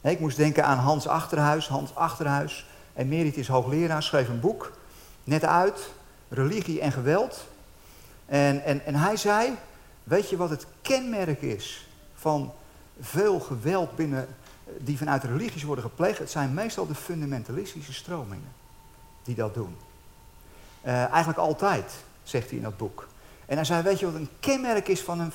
ik 0.00 0.20
moest 0.20 0.36
denken 0.36 0.64
aan 0.64 0.78
Hans 0.78 1.06
Achterhuis. 1.06 1.68
Hans 1.68 1.94
Achterhuis, 1.94 2.66
emeritus 2.94 3.48
hoogleraar, 3.48 4.02
schreef 4.02 4.28
een 4.28 4.40
boek, 4.40 4.72
net 5.24 5.44
uit, 5.44 5.90
Religie 6.28 6.80
en 6.80 6.92
Geweld. 6.92 7.44
En, 8.26 8.64
en, 8.64 8.84
en 8.84 8.94
hij 8.94 9.16
zei, 9.16 9.56
weet 10.04 10.30
je 10.30 10.36
wat 10.36 10.50
het 10.50 10.66
kenmerk 10.82 11.42
is 11.42 11.86
van 12.14 12.52
veel 13.00 13.40
geweld 13.40 13.96
binnen, 13.96 14.28
die 14.78 14.98
vanuit 14.98 15.24
religies 15.24 15.62
worden 15.62 15.84
gepleegd? 15.84 16.18
Het 16.18 16.30
zijn 16.30 16.54
meestal 16.54 16.86
de 16.86 16.94
fundamentalistische 16.94 17.92
stromingen 17.92 18.52
die 19.22 19.34
dat 19.34 19.54
doen. 19.54 19.76
Uh, 20.84 20.92
eigenlijk 20.92 21.38
altijd, 21.38 22.04
zegt 22.22 22.48
hij 22.48 22.56
in 22.56 22.64
dat 22.64 22.76
boek. 22.76 23.08
En 23.46 23.56
hij 23.56 23.64
zei, 23.64 23.82
weet 23.82 23.98
je 23.98 24.06
wat 24.06 24.14
een 24.14 24.28
kenmerk 24.40 24.88
is 24.88 25.02
van 25.02 25.20
een, 25.20 25.32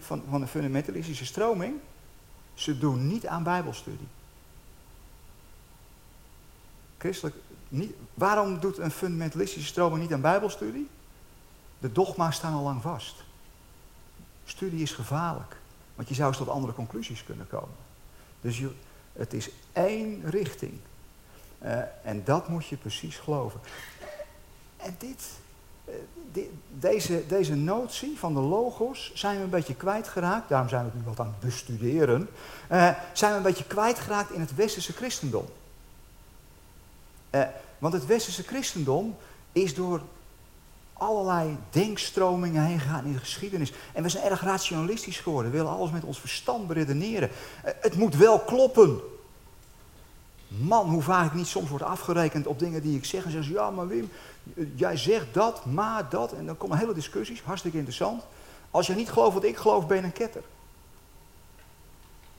van, 0.00 0.22
van 0.28 0.42
een 0.42 0.48
fundamentalistische 0.48 1.24
stroming? 1.24 1.74
Ze 2.54 2.78
doen 2.78 3.06
niet 3.06 3.26
aan 3.26 3.42
bijbelstudie. 3.42 4.08
Christelijk, 6.98 7.36
niet, 7.68 7.92
waarom 8.14 8.60
doet 8.60 8.78
een 8.78 8.90
fundamentalistische 8.90 9.68
stroming 9.68 10.02
niet 10.02 10.12
aan 10.12 10.20
bijbelstudie? 10.20 10.88
De 11.78 11.92
dogma's 11.92 12.36
staan 12.36 12.52
al 12.52 12.62
lang 12.62 12.82
vast. 12.82 13.24
Studie 14.44 14.82
is 14.82 14.92
gevaarlijk, 14.92 15.56
want 15.94 16.08
je 16.08 16.14
zou 16.14 16.28
eens 16.28 16.38
tot 16.38 16.48
andere 16.48 16.72
conclusies 16.72 17.24
kunnen 17.24 17.48
komen. 17.48 17.85
Dus 18.40 18.58
je, 18.58 18.70
het 19.12 19.32
is 19.32 19.50
één 19.72 20.22
richting. 20.30 20.78
Uh, 21.64 21.78
en 22.02 22.24
dat 22.24 22.48
moet 22.48 22.66
je 22.66 22.76
precies 22.76 23.16
geloven. 23.16 23.60
En 24.76 24.94
dit, 24.98 25.24
uh, 25.88 25.94
dit, 26.32 26.48
deze, 26.78 27.26
deze 27.26 27.54
notie 27.54 28.18
van 28.18 28.34
de 28.34 28.40
logos 28.40 29.10
zijn 29.14 29.36
we 29.36 29.44
een 29.44 29.50
beetje 29.50 29.74
kwijtgeraakt. 29.74 30.48
Daarom 30.48 30.68
zijn 30.68 30.84
we 30.84 30.90
het 30.90 30.98
nu 30.98 31.04
wat 31.04 31.20
aan 31.20 31.26
het 31.26 31.40
bestuderen. 31.40 32.28
Uh, 32.72 32.90
zijn 33.12 33.30
we 33.30 33.36
een 33.36 33.42
beetje 33.42 33.64
kwijtgeraakt 33.64 34.30
in 34.30 34.40
het 34.40 34.54
westerse 34.54 34.92
christendom. 34.92 35.46
want 37.78 37.92
het 37.92 38.06
westerse 38.06 38.42
christendom 38.42 39.16
is 39.52 39.74
door 39.74 40.00
allerlei 40.98 41.56
denkstromingen 41.70 42.64
heen 42.64 42.80
gegaan 42.80 43.04
in 43.04 43.12
de 43.12 43.18
geschiedenis. 43.18 43.72
En 43.92 44.02
we 44.02 44.08
zijn 44.08 44.24
erg 44.24 44.42
rationalistisch 44.42 45.18
geworden. 45.18 45.50
We 45.50 45.56
willen 45.56 45.72
alles 45.72 45.90
met 45.90 46.04
ons 46.04 46.20
verstand 46.20 46.66
beredeneren. 46.66 47.30
Het 47.62 47.96
moet 47.96 48.16
wel 48.16 48.38
kloppen. 48.38 49.00
Man, 50.48 50.88
hoe 50.88 51.02
vaak 51.02 51.26
ik 51.26 51.34
niet 51.34 51.46
soms 51.46 51.68
word 51.68 51.82
afgerekend 51.82 52.46
op 52.46 52.58
dingen 52.58 52.82
die 52.82 52.96
ik 52.96 53.04
zeg. 53.04 53.24
En 53.24 53.30
zeggen 53.30 53.48
ze, 53.50 53.56
ja 53.58 53.70
maar 53.70 53.88
Wim, 53.88 54.10
jij 54.74 54.96
zegt 54.96 55.34
dat, 55.34 55.64
maar 55.64 56.08
dat. 56.08 56.32
En 56.32 56.46
dan 56.46 56.56
komen 56.56 56.78
hele 56.78 56.94
discussies, 56.94 57.42
hartstikke 57.42 57.76
interessant. 57.76 58.22
Als 58.70 58.86
je 58.86 58.94
niet 58.94 59.10
gelooft 59.10 59.34
wat 59.34 59.44
ik 59.44 59.56
geloof, 59.56 59.86
ben 59.86 59.96
je 59.96 60.02
een 60.02 60.12
ketter. 60.12 60.42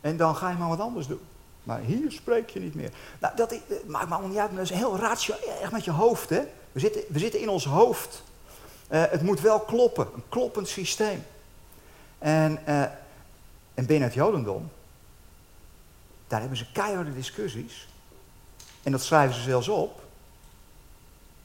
En 0.01 0.17
dan 0.17 0.35
ga 0.35 0.49
je 0.49 0.57
maar 0.57 0.69
wat 0.69 0.79
anders 0.79 1.07
doen. 1.07 1.19
Maar 1.63 1.79
hier 1.79 2.11
spreek 2.11 2.49
je 2.49 2.59
niet 2.59 2.75
meer. 2.75 2.91
Nou, 3.19 3.35
dat 3.35 3.51
is, 3.51 3.59
maakt 3.85 4.21
me 4.21 4.27
niet 4.27 4.37
uit, 4.37 4.51
dat 4.51 4.59
is 4.59 4.69
heel 4.69 4.97
ratio, 4.97 5.35
echt 5.61 5.71
met 5.71 5.85
je 5.85 5.91
hoofd. 5.91 6.29
Hè? 6.29 6.41
We, 6.71 6.79
zitten, 6.79 7.01
we 7.07 7.19
zitten 7.19 7.39
in 7.39 7.49
ons 7.49 7.65
hoofd. 7.65 8.23
Uh, 8.89 9.03
het 9.09 9.21
moet 9.21 9.41
wel 9.41 9.59
kloppen, 9.59 10.07
een 10.15 10.23
kloppend 10.29 10.67
systeem. 10.67 11.25
En, 12.19 12.59
uh, 12.67 12.81
en 13.73 13.85
binnen 13.85 14.07
het 14.07 14.13
Jodendom, 14.13 14.69
daar 16.27 16.39
hebben 16.39 16.57
ze 16.57 16.71
keiharde 16.71 17.13
discussies. 17.13 17.87
En 18.83 18.91
dat 18.91 19.03
schrijven 19.03 19.35
ze 19.35 19.41
zelfs 19.41 19.67
op. 19.67 20.03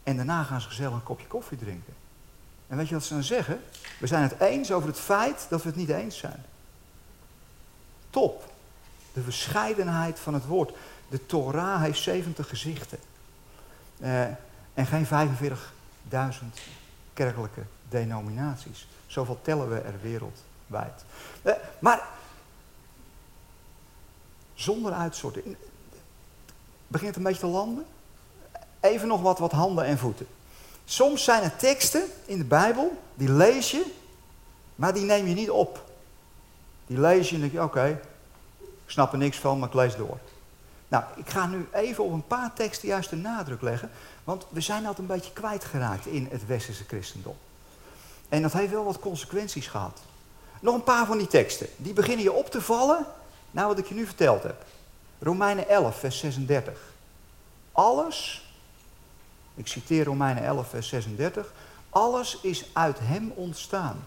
En 0.03 0.15
daarna 0.15 0.43
gaan 0.43 0.61
ze 0.61 0.67
gezellig 0.67 0.93
een 0.93 1.03
kopje 1.03 1.27
koffie 1.27 1.57
drinken. 1.57 1.93
En 2.67 2.77
weet 2.77 2.87
je 2.87 2.93
wat 2.93 3.03
ze 3.03 3.13
dan 3.13 3.23
zeggen? 3.23 3.61
We 3.99 4.07
zijn 4.07 4.23
het 4.23 4.39
eens 4.39 4.71
over 4.71 4.87
het 4.87 4.99
feit 4.99 5.45
dat 5.49 5.61
we 5.61 5.67
het 5.67 5.77
niet 5.77 5.89
eens 5.89 6.17
zijn. 6.17 6.45
Top. 8.09 8.51
De 9.13 9.21
verscheidenheid 9.21 10.19
van 10.19 10.33
het 10.33 10.45
woord. 10.45 10.73
De 11.09 11.25
Torah 11.25 11.81
heeft 11.81 12.01
70 12.01 12.49
gezichten. 12.49 12.99
Uh, 13.99 14.23
en 14.73 14.85
geen 14.85 15.05
45.000 15.05 15.09
kerkelijke 17.13 17.61
denominaties. 17.89 18.87
Zoveel 19.07 19.39
tellen 19.41 19.69
we 19.69 19.79
er 19.79 20.01
wereldwijd. 20.01 21.03
Uh, 21.43 21.53
maar 21.79 22.07
zonder 24.53 24.91
uitsorten. 24.91 25.57
Begint 26.87 27.15
een 27.15 27.23
beetje 27.23 27.39
te 27.39 27.47
landen. 27.47 27.85
Even 28.79 29.07
nog 29.07 29.21
wat, 29.21 29.39
wat 29.39 29.51
handen 29.51 29.85
en 29.85 29.97
voeten. 29.97 30.27
Soms 30.85 31.23
zijn 31.23 31.43
er 31.43 31.55
teksten 31.55 32.03
in 32.25 32.37
de 32.37 32.43
Bijbel, 32.43 33.01
die 33.15 33.31
lees 33.31 33.71
je, 33.71 33.85
maar 34.75 34.93
die 34.93 35.03
neem 35.03 35.27
je 35.27 35.33
niet 35.33 35.49
op. 35.49 35.91
Die 36.87 36.99
lees 36.99 37.29
je 37.29 37.35
en 37.35 37.41
denk 37.41 37.53
je, 37.53 37.63
oké, 37.63 37.99
ik 38.59 38.91
snap 38.91 39.11
er 39.11 39.17
niks 39.17 39.37
van, 39.37 39.59
maar 39.59 39.67
ik 39.67 39.73
lees 39.73 39.95
door. 39.95 40.17
Nou, 40.93 41.05
ik 41.15 41.29
ga 41.29 41.47
nu 41.47 41.67
even 41.71 42.03
op 42.03 42.11
een 42.11 42.27
paar 42.27 42.53
teksten 42.53 42.87
juist 42.87 43.09
de 43.09 43.15
nadruk 43.15 43.61
leggen, 43.61 43.89
want 44.23 44.45
we 44.49 44.61
zijn 44.61 44.83
dat 44.83 44.97
een 44.97 45.05
beetje 45.05 45.33
kwijtgeraakt 45.33 46.05
in 46.05 46.27
het 46.31 46.45
westerse 46.45 46.83
christendom. 46.83 47.35
En 48.29 48.41
dat 48.41 48.53
heeft 48.53 48.71
wel 48.71 48.83
wat 48.83 48.99
consequenties 48.99 49.67
gehad. 49.67 49.99
Nog 50.59 50.75
een 50.75 50.83
paar 50.83 51.05
van 51.05 51.17
die 51.17 51.27
teksten, 51.27 51.67
die 51.77 51.93
beginnen 51.93 52.23
je 52.23 52.31
op 52.31 52.49
te 52.49 52.61
vallen, 52.61 53.05
nou 53.51 53.67
wat 53.67 53.77
ik 53.77 53.85
je 53.85 53.93
nu 53.93 54.05
verteld 54.05 54.43
heb. 54.43 54.65
Romeinen 55.19 55.69
11, 55.69 55.99
vers 55.99 56.19
36. 56.19 56.79
Alles, 57.71 58.47
ik 59.55 59.67
citeer 59.67 60.05
Romeinen 60.05 60.43
11, 60.43 60.69
vers 60.69 60.87
36, 60.87 61.53
alles 61.89 62.39
is 62.41 62.65
uit 62.73 62.99
hem 63.01 63.31
ontstaan. 63.35 64.05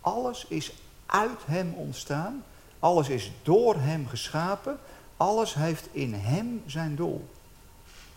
Alles 0.00 0.46
is 0.48 0.72
uit 1.06 1.40
hem 1.44 1.74
ontstaan. 1.74 2.44
Alles 2.78 3.08
is 3.08 3.32
door 3.42 3.74
hem 3.74 4.08
geschapen. 4.08 4.78
Alles 5.18 5.54
heeft 5.54 5.88
in 5.92 6.14
hem 6.14 6.62
zijn 6.66 6.96
doel. 6.96 7.28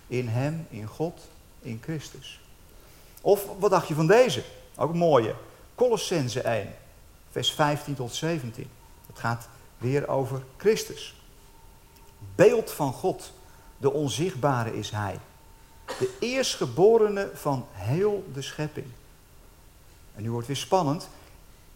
In 0.08 0.28
hem, 0.28 0.68
in 0.70 0.86
God, 0.86 1.28
in 1.62 1.80
Christus. 1.84 2.40
Of 3.22 3.46
wat 3.60 3.72
dacht 3.72 3.88
je 3.88 3.94
van 3.94 4.08
deze? 4.08 4.44
Ook 4.76 4.94
mooie. 4.94 5.36
Colossense 5.76 6.42
1, 6.42 6.76
vers 7.32 7.52
15 7.52 7.96
tot 7.96 8.14
17. 8.14 8.70
Het 9.08 9.20
gaat 9.20 9.48
weer 9.78 10.08
over 10.08 10.44
Christus. 10.58 11.16
Beeld 12.36 12.72
van 12.72 12.94
God, 12.94 13.34
de 13.78 13.92
onzichtbare 13.92 14.78
is 14.78 14.90
Hij. 14.90 15.20
De 15.86 16.18
eerstgeborene 16.20 17.30
van 17.34 17.66
heel 17.72 18.30
de 18.34 18.42
schepping. 18.42 18.88
En 20.16 20.24
nu 20.24 20.32
wordt 20.32 20.48
het 20.48 20.58
weer 20.58 20.66
spannend. 20.66 21.10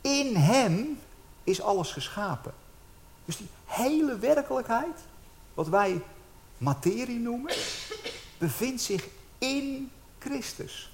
In 0.01 0.36
Hem 0.36 1.00
is 1.44 1.62
alles 1.62 1.91
geschapen. 1.91 2.53
Dus 3.25 3.38
die 3.38 3.48
hele 3.65 4.17
werkelijkheid, 4.17 5.00
wat 5.55 5.67
wij 5.67 6.01
materie 6.57 7.19
noemen, 7.19 7.53
bevindt 8.38 8.81
zich 8.81 9.07
in 9.38 9.91
Christus. 10.19 10.89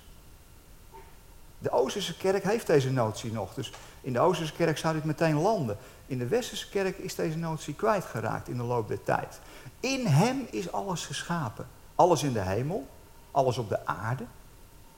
De 1.58 1.72
Oosterse 1.72 2.18
kerk 2.18 2.44
heeft 2.44 2.68
deze 2.68 2.92
notie 2.92 3.32
nog. 3.32 3.54
Dus 3.54 3.72
in 4.02 4.14
de 4.14 4.20
Oosterse 4.20 4.54
kerk 4.54 4.78
zou 4.78 4.94
dit 4.94 5.04
meteen 5.04 5.42
landen. 5.42 5.78
In 6.06 6.18
de 6.18 6.28
Westerse 6.28 6.70
kerk 6.70 6.98
is 6.98 7.16
deze 7.16 7.38
notie 7.38 7.74
kwijtgeraakt 7.74 8.48
in 8.48 8.58
de 8.58 8.64
loop 8.64 8.88
der 8.88 9.04
tijd. 9.04 9.40
In 9.80 10.06
hem 10.06 10.48
is 10.50 10.72
alles 10.72 11.06
geschapen. 11.06 11.68
Alles 11.96 12.24
in 12.24 12.34
de 12.34 12.42
hemel, 12.42 12.88
alles 13.32 13.58
op 13.58 13.70
de 13.70 13.86
aarde. 13.86 14.24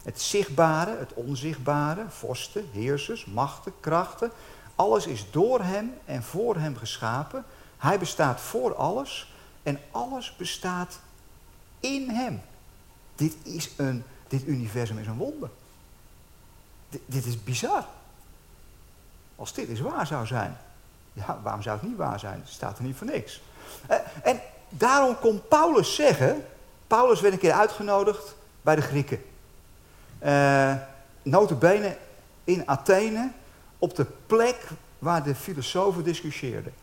Het 0.03 0.21
zichtbare, 0.21 0.97
het 0.97 1.13
onzichtbare, 1.13 2.05
vorsten, 2.09 2.69
heersers, 2.71 3.25
machten, 3.25 3.73
krachten. 3.79 4.31
Alles 4.75 5.07
is 5.07 5.31
door 5.31 5.61
hem 5.61 5.93
en 6.05 6.23
voor 6.23 6.55
hem 6.55 6.77
geschapen. 6.77 7.45
Hij 7.77 7.99
bestaat 7.99 8.41
voor 8.41 8.75
alles 8.75 9.32
en 9.63 9.79
alles 9.91 10.35
bestaat 10.35 10.99
in 11.79 12.09
hem. 12.09 12.41
Dit, 13.15 13.35
is 13.43 13.69
een, 13.77 14.03
dit 14.27 14.47
universum 14.47 14.97
is 14.97 15.07
een 15.07 15.17
wonder. 15.17 15.49
Dit 17.05 17.25
is 17.25 17.43
bizar. 17.43 17.85
Als 19.35 19.53
dit 19.53 19.69
eens 19.69 19.79
waar 19.79 20.07
zou 20.07 20.25
zijn. 20.25 20.57
Ja, 21.13 21.39
waarom 21.43 21.61
zou 21.61 21.79
het 21.79 21.87
niet 21.87 21.97
waar 21.97 22.19
zijn? 22.19 22.39
Het 22.39 22.49
staat 22.49 22.77
er 22.77 22.83
niet 22.83 22.95
voor 22.95 23.07
niks. 23.07 23.41
Uh, 23.89 23.95
en 24.23 24.41
daarom 24.69 25.19
kon 25.19 25.41
Paulus 25.47 25.95
zeggen... 25.95 26.45
Paulus 26.87 27.21
werd 27.21 27.33
een 27.33 27.39
keer 27.39 27.53
uitgenodigd 27.53 28.35
bij 28.61 28.75
de 28.75 28.81
Grieken. 28.81 29.23
Uh, 30.23 30.75
notabene 31.21 31.97
in 32.43 32.67
Athene 32.67 33.31
op 33.79 33.95
de 33.95 34.05
plek 34.25 34.67
waar 34.99 35.23
de 35.23 35.35
filosofen 35.35 36.03
discussieerden. 36.03 36.73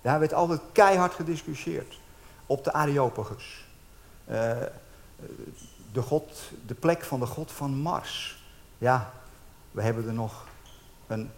Daar 0.00 0.18
werd 0.18 0.34
altijd 0.34 0.60
keihard 0.72 1.14
gediscussieerd. 1.14 1.98
Op 2.46 2.64
de 2.64 2.72
Areopagus. 2.72 3.64
Uh, 4.30 4.52
de, 5.92 6.02
god, 6.02 6.38
de 6.66 6.74
plek 6.74 7.04
van 7.04 7.20
de 7.20 7.26
god 7.26 7.52
van 7.52 7.74
Mars. 7.74 8.42
Ja, 8.78 9.12
we 9.70 9.82
hebben 9.82 10.06
er 10.06 10.12
nog 10.12 10.44
een 11.06 11.30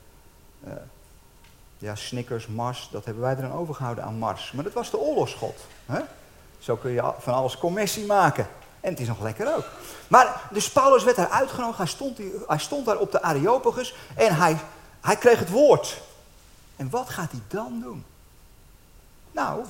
uh, 0.66 0.72
ja, 1.78 1.94
Snickers, 1.94 2.46
Mars, 2.46 2.88
dat 2.92 3.04
hebben 3.04 3.22
wij 3.22 3.34
er 3.34 3.42
dan 3.42 3.52
overgehouden 3.52 4.04
aan 4.04 4.18
Mars. 4.18 4.52
Maar 4.52 4.64
dat 4.64 4.72
was 4.72 4.90
de 4.90 4.98
oorlogsgod. 4.98 5.66
Hè? 5.86 6.00
Zo 6.58 6.76
kun 6.76 6.90
je 6.90 7.12
van 7.18 7.34
alles 7.34 7.58
commissie 7.58 8.06
maken. 8.06 8.48
En 8.80 8.90
het 8.90 9.00
is 9.00 9.08
nog 9.08 9.20
lekker 9.20 9.56
ook. 9.56 9.64
Maar 10.08 10.48
dus 10.50 10.70
Paulus 10.70 11.04
werd 11.04 11.16
daar 11.16 11.28
uitgenodigd. 11.28 11.78
Hij 11.78 11.86
stond, 11.86 12.18
hij 12.46 12.58
stond 12.58 12.86
daar 12.86 12.98
op 12.98 13.12
de 13.12 13.22
Areopagus. 13.22 13.94
En 14.14 14.36
hij, 14.36 14.56
hij 15.00 15.16
kreeg 15.16 15.38
het 15.38 15.50
woord. 15.50 16.00
En 16.76 16.90
wat 16.90 17.08
gaat 17.08 17.30
hij 17.30 17.40
dan 17.48 17.80
doen? 17.82 18.04
Nou, 19.32 19.64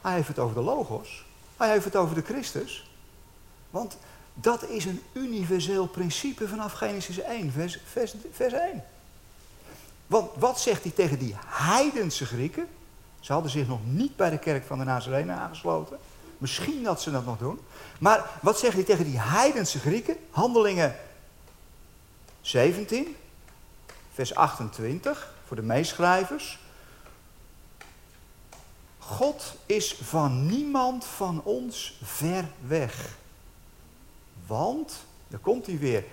hij 0.00 0.14
heeft 0.14 0.28
het 0.28 0.38
over 0.38 0.54
de 0.54 0.62
Logos. 0.62 1.24
Hij 1.56 1.70
heeft 1.70 1.84
het 1.84 1.96
over 1.96 2.14
de 2.14 2.22
Christus. 2.22 2.90
Want 3.70 3.96
dat 4.34 4.68
is 4.68 4.84
een 4.84 5.02
universeel 5.12 5.86
principe 5.86 6.48
vanaf 6.48 6.72
Genesis 6.72 7.18
1, 7.18 7.52
vers, 7.52 7.78
vers, 7.84 8.14
vers 8.32 8.52
1. 8.52 8.84
Want 10.06 10.30
wat 10.38 10.60
zegt 10.60 10.82
hij 10.82 10.92
tegen 10.92 11.18
die 11.18 11.34
heidense 11.46 12.26
Grieken? 12.26 12.68
Ze 13.20 13.32
hadden 13.32 13.50
zich 13.50 13.66
nog 13.66 13.80
niet 13.84 14.16
bij 14.16 14.30
de 14.30 14.38
kerk 14.38 14.64
van 14.64 14.78
de 14.78 14.84
Nazarenen 14.84 15.36
aangesloten. 15.36 15.98
Misschien 16.38 16.82
dat 16.82 17.02
ze 17.02 17.10
dat 17.10 17.24
nog 17.24 17.38
doen. 17.38 17.60
Maar 17.98 18.30
wat 18.42 18.58
zegt 18.58 18.74
hij 18.74 18.84
tegen 18.84 19.04
die 19.04 19.20
heidense 19.20 19.78
Grieken? 19.78 20.16
Handelingen 20.30 20.96
17, 22.40 23.16
vers 24.12 24.34
28, 24.34 25.34
voor 25.46 25.56
de 25.56 25.62
meeschrijvers. 25.62 26.58
God 29.06 29.54
is 29.66 29.94
van 30.02 30.46
niemand 30.46 31.04
van 31.04 31.40
ons 31.44 31.98
ver 32.02 32.44
weg. 32.66 33.16
Want, 34.46 35.04
daar 35.28 35.40
komt 35.40 35.66
hij 35.66 35.78
weer, 35.78 36.04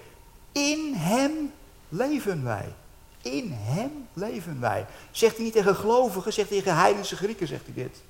in 0.52 0.94
hem 0.94 1.52
leven 1.90 2.44
wij. 2.44 2.74
In 3.22 3.52
hem 3.52 4.08
leven 4.14 4.60
wij. 4.60 4.86
Zegt 5.12 5.36
hij 5.36 5.44
niet 5.44 5.54
tegen 5.54 5.76
gelovigen, 5.76 6.34
zegt 6.34 6.50
hij 6.50 6.58
tegen 6.58 6.78
heidense 6.78 7.16
Grieken, 7.16 7.48
zegt 7.48 7.66
hij 7.66 7.74
dit. 7.74 8.02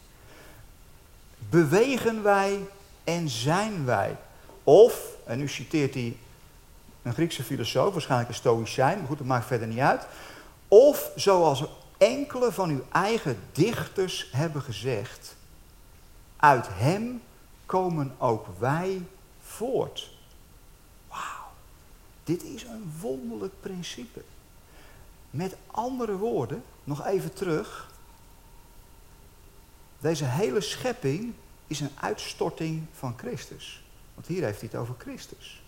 Bewegen 1.49 2.23
wij 2.23 2.59
en 3.03 3.29
zijn 3.29 3.85
wij. 3.85 4.15
Of, 4.63 5.07
en 5.25 5.37
nu 5.37 5.47
citeert 5.47 5.93
hij 5.93 6.17
een 7.01 7.13
Griekse 7.13 7.43
filosoof, 7.43 7.93
waarschijnlijk 7.93 8.29
een 8.29 8.35
stoïcijn, 8.35 8.97
maar 8.97 9.07
goed, 9.07 9.17
dat 9.17 9.27
maakt 9.27 9.45
verder 9.45 9.67
niet 9.67 9.79
uit. 9.79 10.07
Of 10.67 11.11
zoals 11.15 11.63
enkele 12.03 12.51
van 12.51 12.69
uw 12.69 12.83
eigen 12.91 13.39
dichters 13.51 14.29
hebben 14.31 14.61
gezegd, 14.61 15.35
uit 16.35 16.67
hem 16.69 17.21
komen 17.65 18.15
ook 18.17 18.47
wij 18.59 19.05
voort. 19.41 20.11
Wauw, 21.07 21.51
dit 22.23 22.43
is 22.43 22.63
een 22.63 22.93
wonderlijk 22.99 23.53
principe. 23.59 24.21
Met 25.29 25.55
andere 25.71 26.17
woorden, 26.17 26.63
nog 26.83 27.05
even 27.05 27.33
terug. 27.33 27.91
Deze 29.99 30.25
hele 30.25 30.61
schepping 30.61 31.33
is 31.67 31.79
een 31.79 31.91
uitstorting 31.99 32.85
van 32.93 33.13
Christus. 33.17 33.83
Want 34.13 34.27
hier 34.27 34.43
heeft 34.43 34.59
hij 34.59 34.69
het 34.71 34.81
over 34.81 34.95
Christus. 34.97 35.61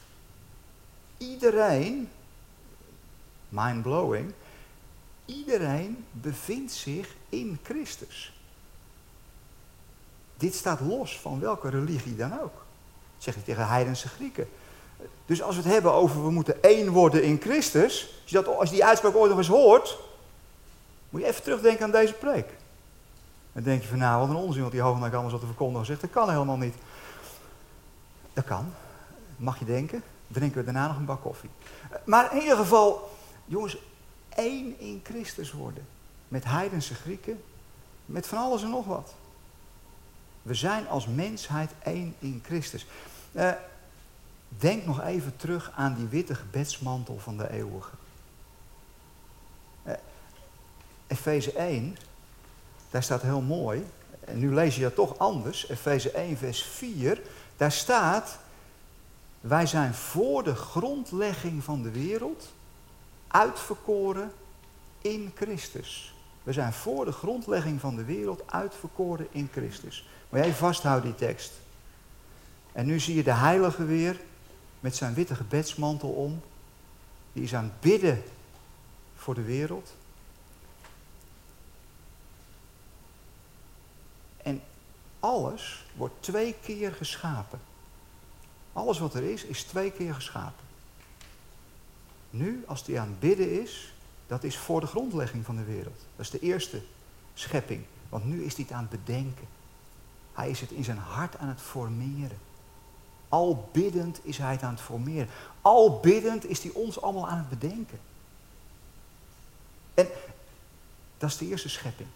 Iedereen, 1.18 2.10
mind-blowing, 3.50 4.34
iedereen 5.26 6.06
bevindt 6.12 6.72
zich 6.72 7.16
in 7.30 7.60
Christus. 7.64 8.34
Dit 10.38 10.56
staat 10.56 10.80
los 10.80 11.20
van 11.20 11.40
welke 11.40 11.70
religie 11.70 12.16
dan 12.16 12.34
ook. 12.34 12.54
Dat 13.16 13.24
zeg 13.24 13.36
ik 13.36 13.46
tegen 13.46 13.68
heidense 13.68 14.08
Grieken. 14.08 14.48
Dus 15.26 15.42
als 15.42 15.56
we 15.56 15.62
het 15.62 15.72
hebben 15.72 15.92
over 15.92 16.24
we 16.24 16.32
moeten 16.32 16.64
één 16.64 16.90
worden 16.90 17.24
in 17.24 17.42
Christus, 17.42 18.14
als 18.24 18.32
dat, 18.32 18.48
als 18.48 18.70
die 18.70 18.86
uitspraak 18.86 19.16
ooit 19.16 19.30
nog 19.30 19.38
eens 19.38 19.48
hoort, 19.48 19.98
moet 21.10 21.22
je 21.22 21.28
even 21.28 21.44
terugdenken 21.44 21.86
aan 21.86 21.92
deze 21.92 22.14
preek. 22.14 22.48
Dan 23.54 23.64
denk 23.64 23.82
je 23.82 23.88
van 23.88 23.98
nou, 23.98 24.20
wat 24.20 24.30
een 24.30 24.44
onzin 24.44 24.64
wat 24.64 24.72
die 24.72 24.82
hoognaak 24.82 25.14
allemaal 25.14 25.32
zo 25.32 25.40
te 25.40 25.46
verkondigen 25.46 25.86
zegt. 25.86 26.02
Dat 26.02 26.10
kan 26.10 26.30
helemaal 26.30 26.58
niet. 26.58 26.76
Dat 28.34 28.46
kan. 28.46 28.74
Mag 29.38 29.60
je 29.60 29.66
denken. 29.66 30.04
Drinken 30.28 30.58
we 30.58 30.64
daarna 30.64 30.88
nog 30.88 30.98
een 30.98 31.06
bak 31.06 31.22
koffie. 31.22 31.50
Maar 32.04 32.36
in 32.36 32.42
ieder 32.42 32.58
geval, 32.58 33.12
jongens, 33.46 33.78
één 34.36 34.80
in 34.80 35.02
Christus 35.04 35.52
worden. 35.52 35.88
Met 36.28 36.46
heidense 36.46 36.94
Grieken, 36.94 37.44
met 38.06 38.28
van 38.28 38.38
alles 38.38 38.64
en 38.64 38.70
nog 38.70 38.86
wat. 38.86 39.14
We 40.42 40.54
zijn 40.54 40.88
als 40.88 41.08
mensheid 41.08 41.72
één 41.84 42.16
in 42.20 42.42
Christus. 42.46 42.86
Uh, 43.32 43.52
denk 44.48 44.86
nog 44.86 45.02
even 45.02 45.36
terug 45.36 45.72
aan 45.76 45.96
die 45.96 46.08
witte 46.08 46.36
gebedsmantel 46.36 47.20
van 47.20 47.38
de 47.38 47.52
eeuwige. 47.52 47.96
Uh, 49.84 49.94
Efeze 51.08 51.52
1, 51.52 51.98
daar 52.90 53.04
staat 53.04 53.22
heel 53.22 53.42
mooi, 53.42 53.86
en 54.20 54.40
nu 54.40 54.54
lees 54.54 54.76
je 54.76 54.82
dat 54.82 54.96
toch 54.96 55.18
anders, 55.18 55.70
Efeze 55.70 56.12
1, 56.12 56.38
vers 56.38 56.64
4, 56.64 57.22
daar 57.58 57.72
staat, 57.72 58.38
wij 59.42 59.66
zijn 59.66 59.94
voor 59.94 60.44
de 60.44 60.56
grondlegging 60.56 61.64
van 61.64 61.82
de 61.82 61.92
wereld 61.92 62.54
uitverkoren 63.28 64.32
in 65.02 65.32
Christus. 65.36 66.16
We 66.44 66.54
zijn 66.54 66.74
voor 66.74 67.06
de 67.06 67.12
grondlegging 67.12 67.80
van 67.80 67.96
de 67.96 68.04
wereld 68.04 68.52
uitverkoren 68.52 69.28
in 69.32 69.50
Christus. 69.52 70.08
Maar 70.30 70.42
jij 70.42 70.54
vasthoudt 70.54 71.04
die 71.04 71.16
tekst. 71.16 71.52
En 72.72 72.86
nu 72.86 73.00
zie 73.00 73.16
je 73.16 73.24
de 73.24 73.34
heilige 73.34 73.86
weer 73.86 74.20
met 74.80 74.96
zijn 74.96 75.14
witte 75.14 75.36
gebedsmantel 75.36 76.10
om. 76.10 76.42
Die 77.34 77.44
is 77.44 77.56
aan 77.56 77.64
het 77.64 77.80
bidden 77.80 78.24
voor 79.16 79.36
de 79.36 79.44
wereld. 79.44 79.94
En 84.38 84.62
alles 85.20 85.86
wordt 85.96 86.16
twee 86.20 86.56
keer 86.62 86.92
geschapen. 86.92 87.60
Alles 88.74 89.00
wat 89.00 89.14
er 89.14 89.24
is, 89.24 89.44
is 89.44 89.64
twee 89.64 89.92
keer 89.92 90.14
geschapen. 90.14 90.65
Nu, 92.38 92.64
als 92.68 92.86
hij 92.86 93.00
aan 93.00 93.08
het 93.08 93.20
bidden 93.20 93.62
is, 93.62 93.94
dat 94.28 94.44
is 94.44 94.58
voor 94.58 94.80
de 94.80 94.88
grondlegging 94.88 95.46
van 95.46 95.56
de 95.56 95.64
wereld. 95.64 96.06
Dat 96.16 96.26
is 96.26 96.32
de 96.32 96.40
eerste 96.40 96.82
schepping. 97.34 97.84
Want 98.10 98.26
nu 98.26 98.44
is 98.44 98.56
hij 98.56 98.64
het 98.64 98.74
aan 98.74 98.88
het 98.90 99.06
bedenken. 99.06 99.48
Hij 100.34 100.50
is 100.50 100.62
het 100.62 100.72
in 100.72 100.84
zijn 100.84 100.98
hart 100.98 101.38
aan 101.38 101.48
het 101.48 101.62
formeren. 101.62 102.38
Al 103.30 103.70
biddend 103.72 104.20
is 104.24 104.38
hij 104.38 104.52
het 104.52 104.62
aan 104.62 104.74
het 104.74 104.82
formeren. 104.82 105.28
Al 105.62 106.00
biddend 106.00 106.46
is 106.46 106.64
hij 106.64 106.72
ons 106.72 107.02
allemaal 107.02 107.28
aan 107.28 107.38
het 107.38 107.60
bedenken. 107.60 108.00
En 109.94 110.08
dat 111.18 111.30
is 111.30 111.38
de 111.38 111.48
eerste 111.48 111.70
schepping. 111.70 112.10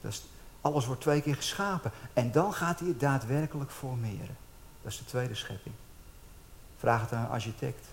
Dat 0.00 0.12
is, 0.12 0.24
alles 0.60 0.86
wordt 0.86 1.00
twee 1.00 1.22
keer 1.22 1.36
geschapen. 1.36 1.90
En 2.12 2.32
dan 2.32 2.54
gaat 2.54 2.78
hij 2.78 2.88
het 2.88 3.00
daadwerkelijk 3.00 3.70
formeren. 3.70 4.36
Dat 4.82 4.92
is 4.92 4.98
de 4.98 5.04
tweede 5.04 5.34
schepping. 5.34 5.74
Vraag 6.78 7.00
het 7.00 7.12
aan 7.12 7.24
een 7.24 7.30
architect. 7.30 7.86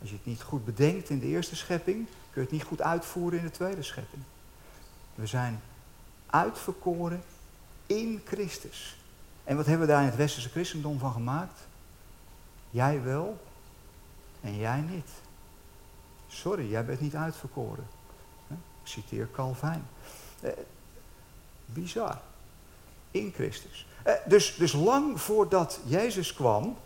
Als 0.00 0.08
je 0.10 0.16
het 0.16 0.26
niet 0.26 0.42
goed 0.42 0.64
bedenkt 0.64 1.10
in 1.10 1.18
de 1.18 1.26
eerste 1.26 1.56
schepping, 1.56 2.06
kun 2.06 2.40
je 2.40 2.40
het 2.40 2.50
niet 2.50 2.62
goed 2.62 2.82
uitvoeren 2.82 3.38
in 3.38 3.44
de 3.44 3.50
tweede 3.50 3.82
schepping. 3.82 4.22
We 5.14 5.26
zijn 5.26 5.60
uitverkoren 6.26 7.22
in 7.86 8.22
Christus. 8.24 8.96
En 9.44 9.56
wat 9.56 9.66
hebben 9.66 9.86
we 9.86 9.92
daar 9.92 10.02
in 10.02 10.08
het 10.08 10.16
westerse 10.16 10.48
christendom 10.48 10.98
van 10.98 11.12
gemaakt? 11.12 11.60
Jij 12.70 13.02
wel 13.02 13.40
en 14.40 14.56
jij 14.56 14.80
niet. 14.80 15.10
Sorry, 16.28 16.70
jij 16.70 16.84
bent 16.84 17.00
niet 17.00 17.14
uitverkoren. 17.14 17.86
Ik 18.50 18.56
citeer 18.82 19.28
Calvijn. 19.32 19.86
Eh, 20.40 20.50
bizar. 21.66 22.20
In 23.10 23.32
Christus. 23.34 23.86
Eh, 24.02 24.14
dus, 24.26 24.54
dus 24.56 24.72
lang 24.72 25.20
voordat 25.20 25.80
Jezus 25.84 26.34
kwam, 26.34 26.76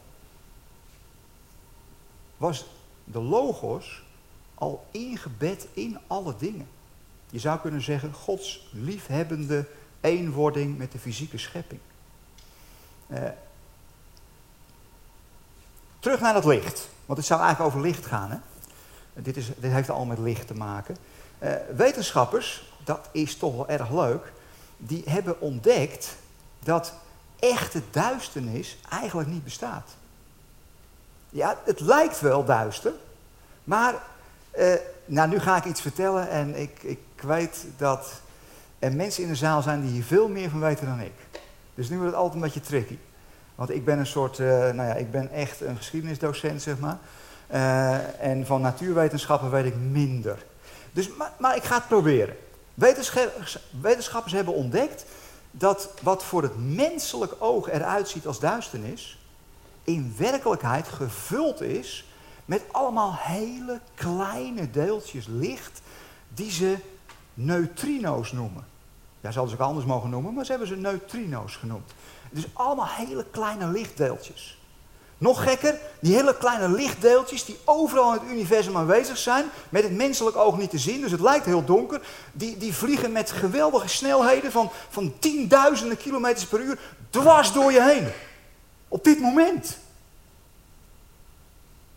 was 2.36 2.66
de 3.04 3.20
logos 3.20 4.02
al 4.54 4.86
ingebed 4.90 5.66
in 5.72 5.98
alle 6.06 6.34
dingen. 6.38 6.68
Je 7.30 7.38
zou 7.38 7.60
kunnen 7.60 7.82
zeggen, 7.82 8.12
Gods 8.12 8.68
liefhebbende 8.72 9.66
eenwording 10.00 10.78
met 10.78 10.92
de 10.92 10.98
fysieke 10.98 11.38
schepping. 11.38 11.80
Uh, 13.06 13.18
terug 15.98 16.20
naar 16.20 16.34
het 16.34 16.44
licht, 16.44 16.88
want 17.06 17.18
het 17.18 17.26
zou 17.26 17.40
eigenlijk 17.40 17.74
over 17.74 17.88
licht 17.88 18.06
gaan. 18.06 18.30
Hè? 18.30 18.38
Dit, 19.22 19.36
is, 19.36 19.46
dit 19.46 19.72
heeft 19.72 19.90
al 19.90 20.04
met 20.04 20.18
licht 20.18 20.46
te 20.46 20.54
maken. 20.54 20.96
Uh, 21.38 21.54
wetenschappers, 21.76 22.72
dat 22.84 23.08
is 23.12 23.36
toch 23.36 23.54
wel 23.54 23.68
erg 23.68 23.90
leuk, 23.90 24.32
die 24.76 25.02
hebben 25.06 25.40
ontdekt 25.40 26.16
dat 26.58 26.94
echte 27.38 27.82
duisternis 27.90 28.76
eigenlijk 28.88 29.28
niet 29.28 29.44
bestaat. 29.44 29.90
Ja, 31.30 31.58
het 31.64 31.80
lijkt 31.80 32.20
wel 32.20 32.44
duister, 32.44 32.92
maar 33.64 33.94
uh, 34.58 34.72
nou, 35.04 35.28
nu 35.28 35.38
ga 35.38 35.56
ik 35.56 35.64
iets 35.64 35.80
vertellen 35.80 36.28
en 36.28 36.60
ik, 36.60 36.82
ik 36.82 37.00
weet 37.22 37.64
dat 37.76 38.20
er 38.78 38.92
mensen 38.92 39.22
in 39.22 39.28
de 39.28 39.34
zaal 39.34 39.62
zijn 39.62 39.82
die 39.82 39.90
hier 39.90 40.04
veel 40.04 40.28
meer 40.28 40.50
van 40.50 40.60
weten 40.60 40.86
dan 40.86 41.00
ik. 41.00 41.12
Dus 41.74 41.88
nu 41.88 41.96
wordt 41.96 42.10
het 42.10 42.20
altijd 42.20 42.34
een 42.34 42.48
beetje 42.48 42.60
tricky. 42.60 42.98
Want 43.54 43.70
ik 43.70 43.84
ben 43.84 43.98
een 43.98 44.06
soort, 44.06 44.38
uh, 44.38 44.48
nou 44.48 44.88
ja, 44.88 44.94
ik 44.94 45.10
ben 45.10 45.30
echt 45.30 45.60
een 45.60 45.76
geschiedenisdocent, 45.76 46.62
zeg 46.62 46.78
maar. 46.78 46.98
Uh, 47.52 48.24
en 48.24 48.46
van 48.46 48.60
natuurwetenschappen 48.60 49.50
weet 49.50 49.64
ik 49.64 49.76
minder. 49.76 50.44
Dus, 50.92 51.16
maar, 51.16 51.32
maar 51.38 51.56
ik 51.56 51.62
ga 51.62 51.74
het 51.74 51.88
proberen. 51.88 52.36
Wetenschappers 53.80 54.32
hebben 54.32 54.54
ontdekt 54.54 55.04
dat 55.50 55.88
wat 56.02 56.24
voor 56.24 56.42
het 56.42 56.74
menselijk 56.74 57.34
oog 57.38 57.70
eruit 57.70 58.08
ziet 58.08 58.26
als 58.26 58.40
duisternis, 58.40 59.19
in 59.84 60.14
werkelijkheid 60.18 60.88
gevuld 60.88 61.60
is 61.60 62.04
met 62.44 62.62
allemaal 62.70 63.14
hele 63.18 63.80
kleine 63.94 64.70
deeltjes 64.70 65.26
licht 65.28 65.80
die 66.28 66.50
ze 66.50 66.76
neutrino's 67.34 68.32
noemen. 68.32 68.64
Ja, 69.20 69.30
zouden 69.30 69.56
ze 69.56 69.62
ook 69.62 69.68
anders 69.68 69.86
mogen 69.86 70.10
noemen, 70.10 70.34
maar 70.34 70.44
ze 70.44 70.50
hebben 70.50 70.68
ze 70.68 70.76
neutrino's 70.76 71.56
genoemd. 71.56 71.92
Dus 72.30 72.46
allemaal 72.52 72.86
hele 72.88 73.26
kleine 73.30 73.66
lichtdeeltjes. 73.66 74.58
Nog 75.18 75.42
gekker, 75.42 75.78
die 76.00 76.14
hele 76.14 76.36
kleine 76.36 76.68
lichtdeeltjes 76.68 77.44
die 77.44 77.58
overal 77.64 78.14
in 78.14 78.20
het 78.20 78.30
universum 78.30 78.76
aanwezig 78.76 79.18
zijn, 79.18 79.44
met 79.68 79.82
het 79.82 79.92
menselijk 79.92 80.36
oog 80.36 80.58
niet 80.58 80.70
te 80.70 80.78
zien, 80.78 81.00
dus 81.00 81.10
het 81.10 81.20
lijkt 81.20 81.44
heel 81.44 81.64
donker, 81.64 82.00
die, 82.32 82.56
die 82.56 82.74
vliegen 82.74 83.12
met 83.12 83.30
geweldige 83.30 83.88
snelheden 83.88 84.52
van, 84.52 84.70
van 84.88 85.12
tienduizenden 85.18 85.96
kilometers 85.96 86.46
per 86.46 86.60
uur 86.60 86.78
dwars 87.10 87.52
door 87.52 87.72
je 87.72 87.82
heen. 87.82 88.08
Op 88.90 89.04
dit 89.04 89.20
moment. 89.20 89.78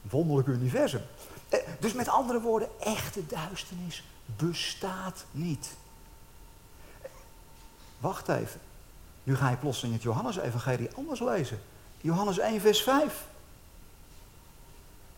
Wonderlijk 0.02 0.48
universum. 0.48 1.02
Eh, 1.50 1.60
dus 1.80 1.94
met 1.94 2.08
andere 2.08 2.42
woorden, 2.42 2.70
echte 2.80 3.26
duisternis 3.26 4.04
bestaat 4.26 5.26
niet. 5.32 5.72
Wacht 7.98 8.28
even. 8.28 8.60
Nu 9.24 9.36
ga 9.36 9.50
je 9.50 9.56
plotseling 9.56 9.94
het 9.94 10.04
Johannes-evangelie 10.04 10.90
anders 10.96 11.20
lezen. 11.20 11.62
Johannes 12.02 12.38
1, 12.38 12.62
vers 12.62 12.82
5. 12.82 13.26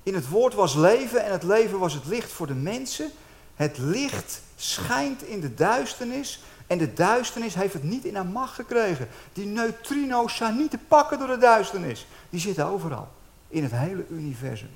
In 0.03 0.13
het 0.13 0.29
woord 0.29 0.53
was 0.53 0.75
leven 0.75 1.23
en 1.23 1.31
het 1.31 1.43
leven 1.43 1.79
was 1.79 1.93
het 1.93 2.05
licht 2.05 2.31
voor 2.31 2.47
de 2.47 2.53
mensen. 2.53 3.11
Het 3.55 3.77
licht 3.77 4.41
schijnt 4.55 5.23
in 5.23 5.39
de 5.39 5.53
duisternis 5.53 6.43
en 6.67 6.77
de 6.77 6.93
duisternis 6.93 7.55
heeft 7.55 7.73
het 7.73 7.83
niet 7.83 8.05
in 8.05 8.15
haar 8.15 8.25
macht 8.25 8.53
gekregen. 8.53 9.07
Die 9.33 9.45
neutrino's 9.45 10.35
zijn 10.35 10.57
niet 10.57 10.71
te 10.71 10.77
pakken 10.77 11.19
door 11.19 11.27
de 11.27 11.37
duisternis. 11.37 12.07
Die 12.29 12.39
zitten 12.39 12.65
overal, 12.65 13.07
in 13.47 13.63
het 13.63 13.71
hele 13.71 14.05
universum. 14.09 14.69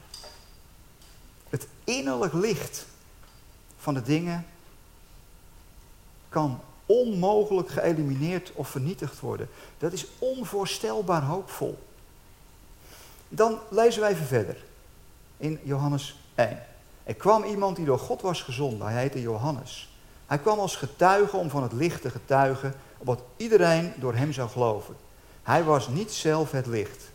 Het 1.49 1.67
innerlijk 1.84 2.34
licht 2.34 2.86
van 3.78 3.93
de 3.93 4.02
dingen 4.02 4.45
kan 6.30 6.62
onmogelijk 6.86 7.69
geëlimineerd 7.69 8.52
of 8.54 8.69
vernietigd 8.69 9.19
worden. 9.19 9.49
Dat 9.78 9.93
is 9.93 10.06
onvoorstelbaar 10.19 11.23
hoopvol. 11.23 11.80
Dan 13.28 13.60
lezen 13.69 14.02
we 14.02 14.08
even 14.08 14.25
verder 14.25 14.58
in 15.38 15.60
Johannes 15.63 16.19
1. 16.36 16.63
Er 17.04 17.15
kwam 17.15 17.43
iemand 17.43 17.75
die 17.75 17.86
door 17.86 17.99
God 17.99 18.21
was 18.21 18.41
gezonden. 18.41 18.88
Hij 18.88 19.02
heette 19.02 19.21
Johannes. 19.21 19.88
Hij 20.30 20.39
kwam 20.39 20.60
als 20.60 20.76
getuige 20.76 21.38
om 21.38 21.50
van 21.50 21.63
het 21.63 21.72
licht 21.72 22.02
te 22.02 22.10
getuigen, 22.10 22.74
opdat 22.98 23.22
iedereen 23.38 23.94
door 23.98 24.13
hem 24.15 24.34
zou 24.34 24.50
geloven. 24.50 24.96
Hij 25.44 25.63
was 25.63 25.88
niet 25.88 26.12
zelf 26.12 26.52
het 26.52 26.65
licht, 26.65 27.12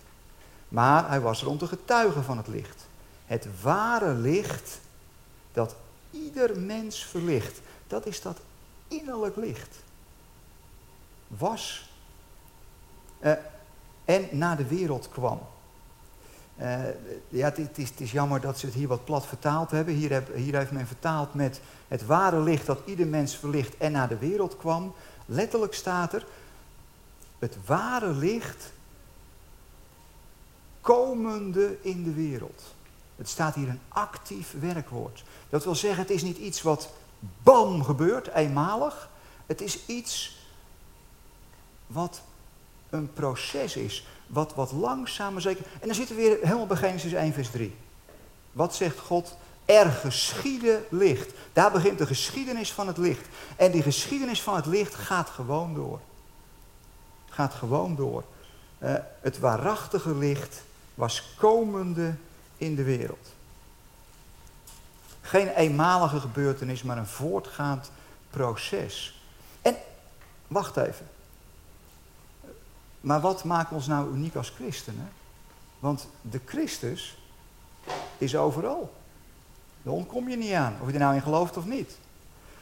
maar 0.68 1.09
hij 1.09 1.20
was 1.20 1.42
er 1.42 1.48
om 1.48 1.59
te 1.59 1.66
getuigen 1.66 2.24
van 2.24 2.37
het 2.37 2.48
licht. 2.48 2.87
Het 3.27 3.48
ware 3.62 4.14
licht 4.14 4.81
dat 5.53 5.74
ieder 6.11 6.61
mens 6.61 7.05
verlicht, 7.05 7.61
dat 7.87 8.07
is 8.07 8.22
dat 8.22 8.38
innerlijk 8.88 9.37
licht. 9.37 9.77
Was 11.27 11.90
uh, 13.20 13.33
en 14.05 14.29
naar 14.31 14.57
de 14.57 14.66
wereld 14.66 15.09
kwam. 15.09 15.40
Uh, 16.60 16.78
ja, 17.28 17.44
het 17.44 17.78
is, 17.78 17.88
het 17.88 18.00
is, 18.00 18.12
jammer 18.12 18.40
dat 18.40 18.58
ze 18.58 18.66
het 18.66 18.74
hier 18.74 18.88
wat 18.88 19.04
plat 19.04 19.26
vertaald 19.26 19.70
hebben. 19.70 19.94
Hier, 19.94 20.12
heb, 20.12 20.34
hier, 20.34 20.56
heeft 20.56 20.70
men 20.70 20.86
vertaald 20.86 21.34
met 21.34 21.60
het 21.88 22.06
ware 22.06 22.40
licht 22.40 22.66
dat 22.66 22.80
ieder 22.84 23.06
mens 23.06 23.36
verlicht 23.36 23.76
en 23.76 23.92
naar 23.92 24.08
de 24.08 24.18
wereld 24.18 24.56
kwam. 24.56 24.94
Letterlijk 25.26 25.74
staat 25.74 26.12
er, 26.12 26.26
het 27.38 27.56
ware 27.66 28.12
licht 28.12 28.72
komende 30.80 31.76
in 31.80 32.04
de 32.04 32.12
wereld. 32.12 32.74
Het 33.16 33.28
staat 33.28 33.54
hier 33.54 33.68
een 33.68 33.80
actief 33.88 34.54
werkwoord. 34.60 35.24
Dat 35.48 35.64
wil 35.64 35.74
zeggen, 35.74 36.02
het 36.02 36.10
is 36.10 36.22
niet 36.22 36.38
iets 36.38 36.62
wat 36.62 36.92
bam 37.42 37.82
gebeurt, 37.82 38.28
eenmalig. 38.28 39.08
Het 39.46 39.60
is 39.60 39.86
iets 39.86 40.36
wat 41.86 42.22
een 42.90 43.12
proces 43.12 43.76
is. 43.76 44.06
Wat, 44.35 44.55
wat 44.55 44.73
langzaam 44.73 45.40
zeker. 45.40 45.64
En 45.81 45.87
dan 45.87 45.94
zitten 45.94 46.16
we 46.16 46.23
weer 46.23 46.38
helemaal 46.42 46.66
bij 46.66 46.77
Genesis 46.77 47.12
1, 47.12 47.33
vers 47.33 47.51
3. 47.51 47.75
Wat 48.53 48.75
zegt 48.75 48.99
God? 48.99 49.37
Er 49.64 49.90
geschieden 49.90 50.85
licht. 50.90 51.33
Daar 51.53 51.73
begint 51.73 51.99
de 51.99 52.07
geschiedenis 52.07 52.73
van 52.73 52.87
het 52.87 52.97
licht. 52.97 53.27
En 53.57 53.70
die 53.70 53.83
geschiedenis 53.83 54.42
van 54.42 54.57
het 54.57 54.66
licht 54.66 54.94
gaat 54.94 55.29
gewoon 55.29 55.75
door. 55.75 56.01
Gaat 57.31 57.55
gewoon 57.55 57.97
door. 57.97 58.25
Uh, 58.79 58.94
het 59.20 59.38
waarachtige 59.38 60.14
licht 60.14 60.62
was 60.94 61.35
komende 61.38 62.14
in 62.57 62.75
de 62.75 62.83
wereld. 62.83 63.33
Geen 65.20 65.49
eenmalige 65.49 66.20
gebeurtenis, 66.20 66.83
maar 66.83 66.99
een 66.99 67.07
voortgaand 67.07 67.90
proces. 68.31 69.23
En, 69.62 69.77
wacht 70.47 70.77
even. 70.77 71.07
Maar 73.04 73.20
wat 73.20 73.44
maakt 73.44 73.72
ons 73.72 73.86
nou 73.86 74.14
uniek 74.14 74.34
als 74.34 74.50
christenen? 74.50 75.12
Want 75.78 76.08
de 76.20 76.40
Christus 76.44 77.18
is 78.18 78.36
overal. 78.36 78.94
Daar 79.82 79.92
ontkom 79.92 80.28
je 80.28 80.36
niet 80.36 80.52
aan, 80.52 80.76
of 80.80 80.86
je 80.86 80.92
er 80.92 80.98
nou 80.98 81.14
in 81.14 81.22
gelooft 81.22 81.56
of 81.56 81.64
niet. 81.64 81.98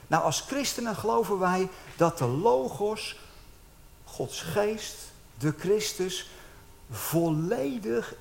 Nou, 0.06 0.24
als 0.24 0.40
christenen 0.40 0.96
geloven 0.96 1.38
wij 1.38 1.68
dat 1.96 2.18
de 2.18 2.26
Logos, 2.26 3.18
Gods 4.04 4.40
geest, 4.40 4.96
de 5.38 5.54
Christus, 5.58 6.30
volledig 6.90 8.14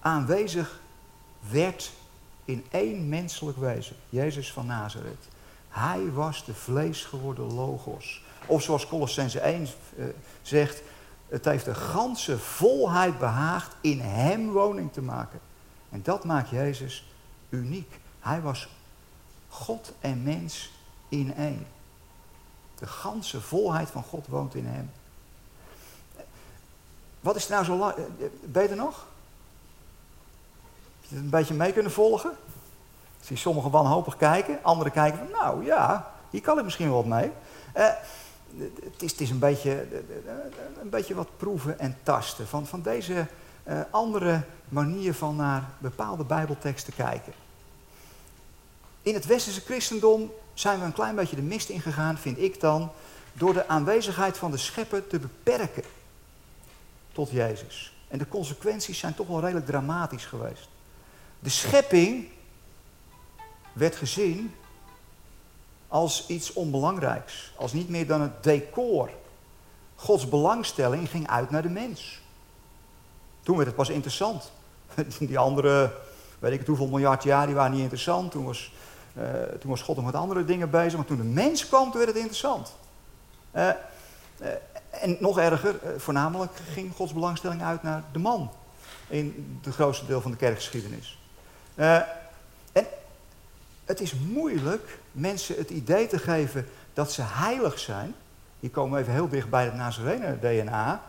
aanwezig 0.00 0.80
werd 1.50 1.92
in 2.44 2.66
één 2.70 3.08
menselijk 3.08 3.58
wezen. 3.58 3.96
Jezus 4.08 4.52
van 4.52 4.66
Nazareth. 4.66 5.28
Hij 5.68 6.12
was 6.12 6.44
de 6.44 6.54
vlees 6.54 7.04
geworden 7.04 7.54
Logos. 7.54 8.22
Of 8.48 8.62
zoals 8.62 8.86
Colossense 8.86 9.40
1 9.40 9.60
uh, 9.62 9.68
eh, 10.04 10.14
zegt, 10.42 10.82
het 11.28 11.44
heeft 11.44 11.64
de 11.64 11.74
ganse 11.74 12.38
volheid 12.38 13.18
behaagd 13.18 13.76
in 13.80 14.00
hem 14.00 14.50
woning 14.50 14.92
te 14.92 15.02
maken. 15.02 15.40
En 15.90 16.02
dat 16.02 16.24
maakt 16.24 16.50
Jezus 16.50 17.12
uniek. 17.48 18.00
Hij 18.20 18.40
was 18.40 18.68
God 19.48 19.92
en 20.00 20.22
mens 20.22 20.70
in 21.08 21.34
één. 21.34 21.66
De 22.78 22.86
ganse 22.86 23.40
volheid 23.40 23.90
van 23.90 24.02
God 24.02 24.26
woont 24.26 24.54
in 24.54 24.66
hem. 24.66 24.90
Wat 27.20 27.36
is 27.36 27.48
nou 27.48 27.64
zo 27.64 27.76
lang? 27.76 27.94
Ben 28.44 28.62
je 28.62 28.68
er 28.68 28.76
nog? 28.76 29.06
Heb 31.00 31.08
je 31.08 31.14
het 31.14 31.24
een 31.24 31.30
beetje 31.30 31.54
mee 31.54 31.72
kunnen 31.72 31.92
volgen? 31.92 32.30
Ik 33.20 33.26
zie 33.26 33.36
sommigen 33.36 33.70
wanhopig 33.70 34.16
kijken, 34.16 34.58
anderen 34.62 34.92
kijken 34.92 35.18
van, 35.18 35.30
nou 35.30 35.64
ja, 35.64 36.12
hier 36.30 36.40
kan 36.40 36.58
ik 36.58 36.64
misschien 36.64 36.90
wat 36.90 37.04
mee. 37.04 37.30
Uh, 37.76 37.90
het, 38.56 39.02
is, 39.02 39.10
het 39.10 39.20
is, 39.20 39.30
een 39.30 39.38
beetje, 39.38 39.86
een 40.80 40.88
beetje 40.90 41.14
wat 41.14 41.36
proeven 41.36 41.78
en 41.78 41.96
tasten 42.02 42.46
van, 42.46 42.66
van 42.66 42.82
deze 42.82 43.26
uh, 43.68 43.80
andere 43.90 44.42
manier 44.68 45.14
van 45.14 45.36
naar 45.36 45.68
bepaalde 45.78 46.24
bijbelteksten 46.24 46.94
kijken. 46.94 47.32
In 49.02 49.14
het 49.14 49.26
westerse 49.26 49.60
christendom 49.60 50.32
zijn 50.54 50.78
we 50.78 50.84
een 50.84 50.92
klein 50.92 51.14
beetje 51.14 51.36
de 51.36 51.42
mist 51.42 51.68
ingegaan, 51.68 52.18
vind 52.18 52.38
ik 52.38 52.60
dan, 52.60 52.90
door 53.32 53.52
de 53.52 53.68
aanwezigheid 53.68 54.38
van 54.38 54.50
de 54.50 54.56
schepper 54.56 55.06
te 55.06 55.18
beperken 55.18 55.84
tot 57.12 57.30
Jezus. 57.30 57.92
En 58.08 58.18
de 58.18 58.28
consequenties 58.28 58.98
zijn 58.98 59.14
toch 59.14 59.26
wel 59.26 59.40
redelijk 59.40 59.66
dramatisch 59.66 60.24
geweest. 60.24 60.68
De 61.38 61.48
schepping 61.48 62.28
werd 63.72 63.96
gezien 63.96 64.54
als 65.88 66.26
iets 66.26 66.52
onbelangrijks, 66.52 67.52
als 67.56 67.72
niet 67.72 67.88
meer 67.88 68.06
dan 68.06 68.20
het 68.20 68.42
decor. 68.42 69.10
Gods 69.94 70.28
belangstelling 70.28 71.10
ging 71.10 71.28
uit 71.28 71.50
naar 71.50 71.62
de 71.62 71.68
mens. 71.68 72.20
Toen 73.42 73.56
werd 73.56 73.68
het 73.68 73.76
pas 73.76 73.88
interessant. 73.88 74.50
Die 75.18 75.38
andere, 75.38 75.92
weet 76.38 76.52
ik 76.52 76.58
het 76.58 76.68
hoeveel 76.68 76.86
miljard 76.86 77.22
jaar, 77.22 77.46
die 77.46 77.54
waren 77.54 77.72
niet 77.72 77.80
interessant. 77.80 78.30
Toen 78.30 78.44
was, 78.44 78.72
uh, 79.18 79.22
toen 79.60 79.70
was 79.70 79.82
God 79.82 79.96
nog 79.96 80.04
met 80.04 80.14
andere 80.14 80.44
dingen 80.44 80.70
bezig. 80.70 80.96
Maar 80.96 81.06
toen 81.06 81.16
de 81.16 81.22
mens 81.22 81.68
kwam, 81.68 81.84
toen 81.84 82.00
werd 82.00 82.06
het 82.06 82.16
interessant. 82.16 82.74
Uh, 83.52 83.68
uh, 84.40 84.48
en 84.90 85.16
nog 85.20 85.38
erger, 85.38 85.80
voornamelijk 85.96 86.52
ging 86.72 86.94
Gods 86.94 87.12
belangstelling 87.12 87.62
uit 87.62 87.82
naar 87.82 88.02
de 88.12 88.18
man. 88.18 88.50
In 89.08 89.58
het 89.62 89.74
grootste 89.74 90.06
deel 90.06 90.20
van 90.20 90.30
de 90.30 90.36
kerkgeschiedenis. 90.36 91.18
Het 93.88 94.00
is 94.00 94.14
moeilijk 94.14 94.98
mensen 95.12 95.56
het 95.56 95.70
idee 95.70 96.06
te 96.06 96.18
geven 96.18 96.66
dat 96.92 97.12
ze 97.12 97.22
heilig 97.22 97.78
zijn. 97.78 98.14
Hier 98.60 98.70
komen 98.70 99.00
even 99.00 99.12
heel 99.12 99.28
dicht 99.28 99.48
bij 99.50 99.64
het 99.64 99.74
Nazarene-DNA. 99.74 101.02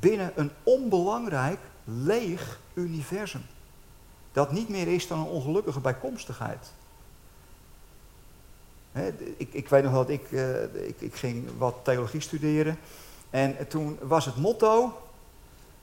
Binnen 0.00 0.32
een 0.34 0.50
onbelangrijk, 0.62 1.58
leeg 1.84 2.60
universum. 2.74 3.42
Dat 4.32 4.52
niet 4.52 4.68
meer 4.68 4.88
is 4.88 5.06
dan 5.06 5.18
een 5.18 5.26
ongelukkige 5.26 5.80
bijkomstigheid. 5.80 6.72
ik, 9.36 9.52
ik, 9.52 9.68
weet 9.68 9.84
nog 9.84 9.92
dat 9.92 10.08
ik, 10.08 10.30
uh, 10.30 10.62
ik, 10.62 11.00
ik 11.00 11.14
ging 11.14 11.48
wat 11.58 11.76
theologie 11.82 12.20
studeren. 12.20 12.78
En 13.30 13.68
toen 13.68 13.98
was 14.02 14.24
het 14.24 14.36
motto: 14.36 15.02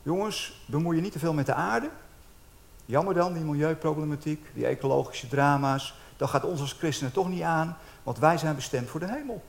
jongens, 0.04 0.64
bemoei 0.66 0.96
je 0.96 1.02
niet 1.02 1.12
te 1.12 1.20
veel 1.20 1.34
met 1.34 1.46
de 1.46 1.54
aarde. 1.54 1.90
Jammer 2.86 3.14
dan, 3.14 3.34
die 3.34 3.44
milieuproblematiek, 3.44 4.46
die 4.54 4.66
ecologische 4.66 5.28
drama's. 5.28 5.96
Dat 6.18 6.30
gaat 6.30 6.44
ons 6.44 6.62
als 6.62 6.74
christenen 6.74 7.14
toch 7.14 7.30
niet 7.30 7.42
aan, 7.42 7.78
want 8.04 8.18
wij 8.18 8.38
zijn 8.38 8.56
bestemd 8.56 8.90
voor 8.90 9.00
de 9.00 9.12
hemel. 9.12 9.44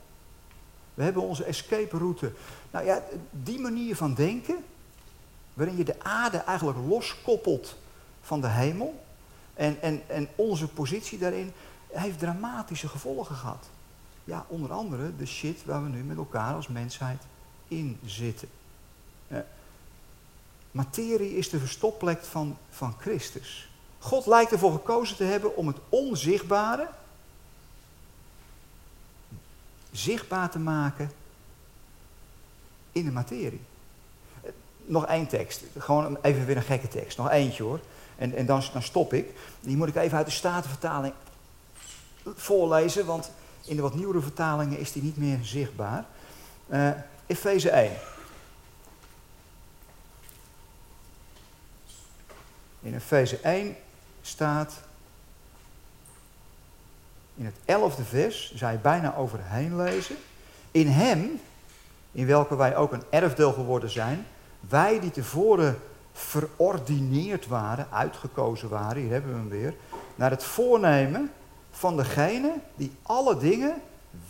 We 0.95 1.03
hebben 1.03 1.23
onze 1.23 1.45
escape 1.45 1.99
route. 1.99 2.33
Nou 2.71 2.85
ja, 2.85 3.03
die 3.31 3.61
manier 3.61 3.97
van 3.97 4.14
denken, 4.14 4.64
waarin 5.55 5.77
je 5.77 5.85
de 5.85 6.03
aarde 6.03 6.38
eigenlijk 6.38 6.79
loskoppelt 6.88 7.77
van 8.21 8.40
de 8.40 8.49
hemel 8.49 9.05
en, 9.55 9.83
en, 9.83 10.03
en 10.09 10.29
onze 10.35 10.68
positie 10.68 11.18
daarin, 11.18 11.53
heeft 11.92 12.18
dramatische 12.18 12.88
gevolgen 12.88 13.37
gehad. 13.37 13.68
Ja, 14.25 14.45
onder 14.49 14.73
andere 14.73 15.16
de 15.16 15.27
shit 15.27 15.64
waar 15.64 15.83
we 15.83 15.88
nu 15.88 16.03
met 16.03 16.16
elkaar 16.16 16.55
als 16.55 16.68
mensheid 16.68 17.23
in 17.68 17.99
zitten. 18.05 18.49
Materie 20.73 21.37
is 21.37 21.49
de 21.49 21.59
verstopplek 21.59 22.25
van, 22.25 22.57
van 22.71 22.95
Christus. 23.01 23.71
God 23.99 24.27
lijkt 24.27 24.53
ervoor 24.53 24.73
gekozen 24.73 25.17
te 25.17 25.25
hebben 25.25 25.57
om 25.57 25.67
het 25.67 25.77
onzichtbare 25.89 26.89
zichtbaar 29.93 30.51
te 30.51 30.59
maken 30.59 31.11
in 32.93 33.05
de 33.05 33.11
materie. 33.11 33.61
Nog 34.85 35.07
één 35.07 35.27
tekst, 35.27 35.63
gewoon 35.79 36.19
even 36.23 36.47
weer 36.47 36.57
een 36.57 36.63
gekke 36.63 36.89
tekst, 36.89 37.19
nog 37.19 37.31
eentje 37.31 37.63
hoor. 37.63 37.81
En, 38.17 38.35
en 38.35 38.47
dan, 38.47 38.63
dan 38.73 38.83
stop 38.83 39.13
ik. 39.13 39.35
Die 39.61 39.77
moet 39.77 39.89
ik 39.89 39.97
even 39.97 40.17
uit 40.17 40.27
de 40.27 40.33
Statenvertaling 40.33 41.15
voorlezen, 42.25 43.07
want 43.07 43.31
in 43.65 43.77
de 43.77 43.83
wat 43.83 43.95
nieuwere 43.95 44.21
vertalingen 44.21 44.79
is 44.79 44.93
die 44.93 45.03
niet 45.03 45.17
meer 45.17 45.39
zichtbaar. 45.43 46.05
Uh, 46.69 46.91
Efeze 47.27 47.71
1. 47.71 47.91
In 52.83 52.95
Efeze 52.95 53.38
1 53.42 53.77
staat 54.23 54.73
in 57.35 57.45
het 57.45 57.57
elfde 57.64 58.05
vers, 58.05 58.55
zou 58.55 58.73
je 58.73 58.79
bijna 58.79 59.16
overheen 59.16 59.77
lezen. 59.77 60.16
In 60.71 60.88
hem, 60.88 61.40
in 62.12 62.27
welke 62.27 62.57
wij 62.57 62.77
ook 62.77 62.92
een 62.92 63.05
erfdeel 63.11 63.53
geworden 63.53 63.90
zijn, 63.90 64.27
wij 64.61 65.01
die 65.01 65.11
tevoren 65.11 65.79
verordineerd 66.12 67.47
waren, 67.47 67.87
uitgekozen 67.90 68.68
waren, 68.68 69.03
hier 69.03 69.12
hebben 69.12 69.33
we 69.33 69.38
hem 69.38 69.49
weer, 69.49 69.75
naar 70.14 70.31
het 70.31 70.45
voornemen 70.45 71.33
van 71.71 71.97
degene 71.97 72.53
die 72.75 72.92
alle 73.03 73.37
dingen 73.37 73.83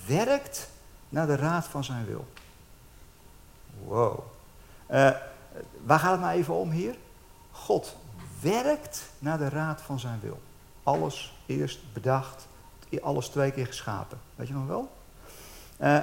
werkt 0.07 0.69
naar 1.09 1.27
de 1.27 1.37
raad 1.37 1.67
van 1.67 1.85
zijn 1.85 2.07
wil. 2.07 2.27
Wow. 3.85 4.19
Uh, 4.91 5.11
waar 5.85 5.99
gaat 5.99 6.11
het 6.11 6.21
nou 6.21 6.33
even 6.33 6.55
om 6.55 6.71
hier? 6.71 6.95
God 7.51 7.97
werkt 8.43 9.11
naar 9.19 9.39
de 9.39 9.49
raad 9.49 9.83
van 9.83 10.01
zijn 10.01 10.21
wil. 10.21 10.41
Alles 10.83 11.37
eerst 11.47 11.93
bedacht, 11.93 12.47
alles 13.03 13.29
twee 13.29 13.51
keer 13.51 13.67
geschapen. 13.67 14.19
Weet 14.35 14.49
je 14.49 14.55
nog 14.55 14.67
wel? 14.67 14.93
Uh, 15.81 15.99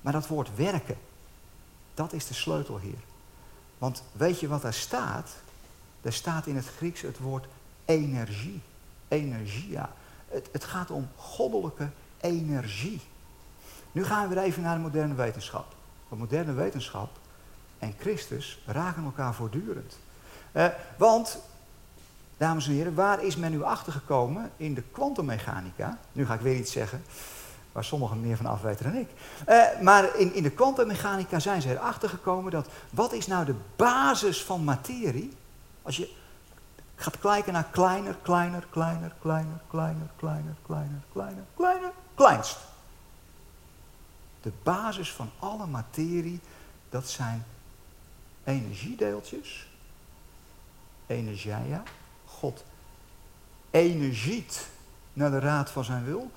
maar 0.00 0.12
dat 0.12 0.26
woord 0.26 0.56
werken, 0.56 0.96
dat 1.94 2.12
is 2.12 2.26
de 2.26 2.34
sleutel 2.34 2.78
hier. 2.78 2.98
Want 3.78 4.02
weet 4.12 4.40
je 4.40 4.48
wat 4.48 4.62
daar 4.62 4.74
staat? 4.74 5.30
Er 6.02 6.12
staat 6.12 6.46
in 6.46 6.56
het 6.56 6.66
Grieks 6.76 7.00
het 7.00 7.18
woord 7.18 7.46
energie. 7.84 8.62
Energia. 9.08 9.92
Het, 10.28 10.48
het 10.52 10.64
gaat 10.64 10.90
om 10.90 11.08
goddelijke 11.16 11.88
energie. 12.20 13.00
Nu 13.92 14.04
gaan 14.04 14.28
we 14.28 14.34
weer 14.34 14.44
even 14.44 14.62
naar 14.62 14.76
de 14.76 14.82
moderne 14.82 15.14
wetenschap. 15.14 15.74
Want 16.08 16.20
moderne 16.20 16.52
wetenschap 16.52 17.10
en 17.78 17.94
Christus 17.98 18.62
raken 18.66 19.04
elkaar 19.04 19.34
voortdurend. 19.34 19.98
Uh, 20.52 20.66
want 20.96 21.38
Dames 22.36 22.66
en 22.66 22.72
heren, 22.72 22.94
waar 22.94 23.24
is 23.24 23.36
men 23.36 23.50
nu 23.50 23.62
achtergekomen 23.62 24.50
in 24.56 24.74
de 24.74 24.82
kwantummechanica? 24.92 25.98
Nu 26.12 26.26
ga 26.26 26.34
ik 26.34 26.40
weer 26.40 26.56
iets 26.56 26.72
zeggen 26.72 27.04
waar 27.74 27.84
sommigen 27.84 28.20
meer 28.20 28.36
van 28.36 28.46
afweten 28.46 28.84
dan 28.84 29.00
ik. 29.00 29.08
Uh, 29.48 29.80
maar 29.80 30.16
in, 30.16 30.34
in 30.34 30.42
de 30.42 30.50
kwantummechanica 30.50 31.38
zijn 31.38 31.62
ze 31.62 31.70
erachter 31.70 32.08
gekomen 32.08 32.52
dat 32.52 32.68
wat 32.90 33.12
is 33.12 33.26
nou 33.26 33.44
de 33.44 33.54
basis 33.76 34.42
van 34.42 34.64
materie? 34.64 35.36
Als 35.82 35.96
je 35.96 36.14
gaat 36.94 37.18
kijken 37.18 37.52
naar 37.52 37.68
kleiner, 37.70 38.16
kleiner, 38.22 38.66
kleiner, 38.70 39.14
kleiner, 39.20 39.60
kleiner, 39.68 40.08
kleiner, 40.16 40.54
kleiner, 40.66 41.02
kleiner, 41.12 41.44
kleiner, 41.56 41.92
kleinst. 42.14 42.58
De 44.42 44.52
basis 44.62 45.12
van 45.12 45.30
alle 45.38 45.66
materie, 45.66 46.40
dat 46.88 47.08
zijn 47.08 47.44
energiedeeltjes, 48.44 49.68
energia, 51.06 51.82
God 52.44 52.64
energiet 53.70 54.66
naar 55.12 55.30
de 55.30 55.38
raad 55.38 55.70
van 55.70 55.84
zijn 55.84 56.04
wil. 56.04 56.30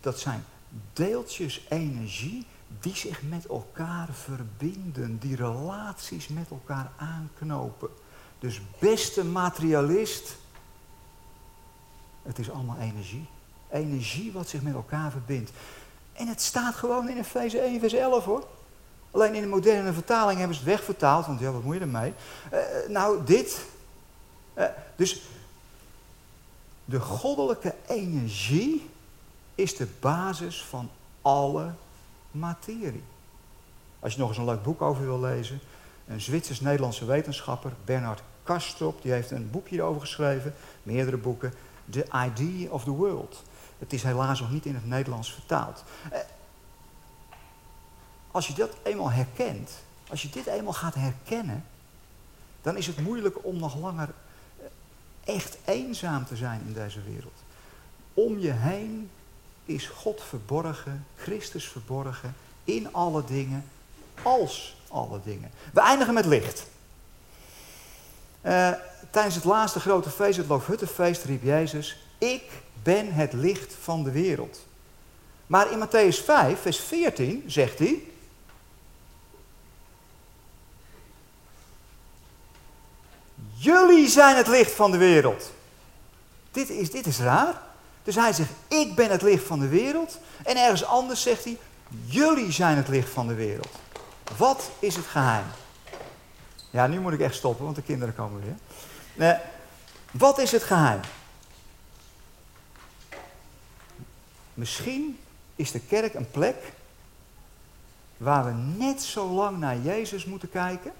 Dat 0.00 0.18
zijn 0.18 0.44
deeltjes 0.92 1.66
energie 1.68 2.46
die 2.80 2.96
zich 2.96 3.22
met 3.22 3.46
elkaar 3.46 4.08
verbinden, 4.12 5.18
die 5.18 5.36
relaties 5.36 6.28
met 6.28 6.50
elkaar 6.50 6.90
aanknopen. 6.96 7.88
Dus 8.38 8.60
beste 8.78 9.24
materialist, 9.24 10.36
het 12.22 12.38
is 12.38 12.50
allemaal 12.50 12.78
energie. 12.78 13.26
Energie 13.70 14.32
wat 14.32 14.48
zich 14.48 14.62
met 14.62 14.74
elkaar 14.74 15.10
verbindt. 15.10 15.50
En 16.12 16.26
het 16.26 16.42
staat 16.42 16.74
gewoon 16.74 17.08
in 17.08 17.18
Efeze 17.18 17.58
1, 17.58 17.80
vers 17.80 17.92
11 17.92 18.24
hoor. 18.24 18.46
Alleen 19.10 19.34
in 19.34 19.42
de 19.42 19.48
moderne 19.48 19.92
vertaling 19.92 20.38
hebben 20.38 20.56
ze 20.56 20.62
het 20.62 20.70
wegvertaald, 20.70 21.26
want 21.26 21.40
ja, 21.40 21.50
wat 21.50 21.62
moet 21.62 21.74
je 21.74 21.80
ermee? 21.80 22.14
Uh, 22.52 22.58
nou, 22.88 23.24
dit, 23.24 23.60
uh, 24.58 24.64
dus 24.96 25.22
de 26.84 27.00
goddelijke 27.00 27.74
energie 27.86 28.90
is 29.54 29.76
de 29.76 29.88
basis 30.00 30.62
van 30.62 30.90
alle 31.22 31.72
materie. 32.30 33.04
Als 34.00 34.12
je 34.12 34.18
nog 34.18 34.28
eens 34.28 34.38
een 34.38 34.44
leuk 34.44 34.62
boek 34.62 34.82
over 34.82 35.04
wil 35.04 35.20
lezen, 35.20 35.60
een 36.06 36.20
Zwitsers-Nederlandse 36.20 37.04
wetenschapper, 37.04 37.72
Bernard 37.84 38.22
Kastrop, 38.42 39.02
die 39.02 39.12
heeft 39.12 39.30
een 39.30 39.50
boekje 39.50 39.74
hierover 39.74 40.00
geschreven, 40.00 40.54
meerdere 40.82 41.16
boeken, 41.16 41.52
The 41.90 42.06
Idea 42.26 42.70
of 42.70 42.84
the 42.84 42.90
World. 42.90 43.42
Het 43.78 43.92
is 43.92 44.02
helaas 44.02 44.40
nog 44.40 44.50
niet 44.50 44.66
in 44.66 44.74
het 44.74 44.86
Nederlands 44.86 45.32
vertaald. 45.32 45.84
Eh, 46.10 46.18
als 48.30 48.46
je 48.46 48.54
dat 48.54 48.76
eenmaal 48.82 49.10
herkent, 49.10 49.70
als 50.08 50.22
je 50.22 50.28
dit 50.28 50.46
eenmaal 50.46 50.72
gaat 50.72 50.94
herkennen, 50.94 51.64
dan 52.62 52.76
is 52.76 52.86
het 52.86 53.00
moeilijk 53.00 53.44
om 53.44 53.56
nog 53.56 53.76
langer 53.76 54.08
echt 55.28 55.56
eenzaam 55.64 56.26
te 56.26 56.36
zijn 56.36 56.60
in 56.66 56.72
deze 56.72 57.02
wereld. 57.02 57.42
Om 58.14 58.38
je 58.38 58.52
heen 58.52 59.10
is 59.64 59.86
God 59.86 60.22
verborgen, 60.28 61.06
Christus 61.16 61.68
verborgen, 61.68 62.34
in 62.64 62.92
alle 62.92 63.24
dingen, 63.24 63.64
als 64.22 64.76
alle 64.88 65.20
dingen. 65.24 65.50
We 65.72 65.80
eindigen 65.80 66.14
met 66.14 66.26
licht. 66.26 66.66
Uh, 68.42 68.70
tijdens 69.10 69.34
het 69.34 69.44
laatste 69.44 69.80
grote 69.80 70.10
feest, 70.10 70.36
het 70.36 70.48
Loofhuttenfeest, 70.48 71.24
riep 71.24 71.42
Jezus, 71.42 71.98
ik 72.18 72.44
ben 72.82 73.12
het 73.12 73.32
licht 73.32 73.74
van 73.80 74.04
de 74.04 74.10
wereld. 74.10 74.66
Maar 75.46 75.70
in 75.72 75.86
Matthäus 75.86 76.24
5, 76.24 76.60
vers 76.60 76.78
14 76.78 77.44
zegt 77.46 77.78
hij, 77.78 78.02
Jullie 83.68 84.08
zijn 84.08 84.36
het 84.36 84.46
licht 84.46 84.72
van 84.72 84.90
de 84.90 84.96
wereld. 84.96 85.52
Dit 86.50 86.70
is, 86.70 86.90
dit 86.90 87.06
is 87.06 87.18
raar. 87.18 87.60
Dus 88.02 88.14
hij 88.14 88.32
zegt, 88.32 88.50
ik 88.68 88.94
ben 88.94 89.10
het 89.10 89.22
licht 89.22 89.44
van 89.44 89.60
de 89.60 89.68
wereld. 89.68 90.18
En 90.44 90.56
ergens 90.56 90.84
anders 90.84 91.22
zegt 91.22 91.44
hij, 91.44 91.58
jullie 92.04 92.52
zijn 92.52 92.76
het 92.76 92.88
licht 92.88 93.10
van 93.10 93.26
de 93.26 93.34
wereld. 93.34 93.68
Wat 94.36 94.70
is 94.78 94.96
het 94.96 95.06
geheim? 95.06 95.44
Ja, 96.70 96.86
nu 96.86 97.00
moet 97.00 97.12
ik 97.12 97.20
echt 97.20 97.34
stoppen, 97.34 97.64
want 97.64 97.76
de 97.76 97.82
kinderen 97.82 98.14
komen 98.14 98.42
weer. 98.42 98.56
Nee, 99.14 99.36
wat 100.10 100.38
is 100.38 100.52
het 100.52 100.62
geheim? 100.62 101.00
Misschien 104.54 105.18
is 105.56 105.70
de 105.70 105.80
kerk 105.80 106.14
een 106.14 106.30
plek 106.30 106.72
waar 108.16 108.44
we 108.44 108.52
net 108.84 109.02
zo 109.02 109.28
lang 109.28 109.58
naar 109.58 109.78
Jezus 109.78 110.24
moeten 110.24 110.50
kijken 110.50 110.92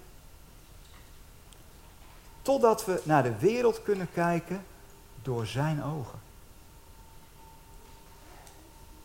Totdat 2.49 2.85
we 2.85 3.01
naar 3.05 3.23
de 3.23 3.39
wereld 3.39 3.83
kunnen 3.83 4.09
kijken 4.13 4.65
door 5.23 5.47
zijn 5.47 5.83
ogen. 5.85 6.19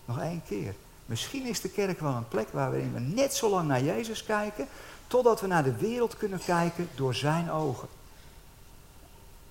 Nog 0.06 0.20
één 0.20 0.42
keer. 0.48 0.76
Misschien 1.06 1.46
is 1.46 1.62
de 1.62 1.70
kerk 1.70 2.00
wel 2.00 2.14
een 2.14 2.28
plek 2.28 2.50
waarin 2.52 2.94
we 2.94 3.00
net 3.00 3.36
zo 3.36 3.50
lang 3.50 3.68
naar 3.68 3.84
Jezus 3.84 4.24
kijken, 4.24 4.68
totdat 5.08 5.42
we 5.42 5.48
naar 5.48 5.64
de 5.64 5.76
wereld 5.76 6.18
kunnen 6.18 6.40
kijken 6.40 6.90
door 6.96 7.16
zijn 7.16 7.52
ogen. 7.52 7.88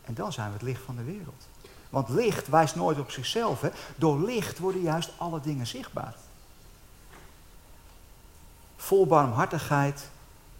En 0.04 0.14
dan 0.14 0.32
zijn 0.32 0.46
we 0.46 0.52
het 0.52 0.62
licht 0.62 0.82
van 0.82 0.96
de 0.96 1.04
wereld. 1.04 1.48
Want 1.90 2.08
licht 2.08 2.48
wijst 2.48 2.74
nooit 2.74 2.98
op 2.98 3.10
zichzelf. 3.10 3.64
Door 3.96 4.20
licht 4.20 4.58
worden 4.58 4.82
juist 4.82 5.10
alle 5.16 5.40
dingen 5.40 5.66
zichtbaar. 5.66 6.14
Vol 8.76 9.06
barmhartigheid, 9.06 10.08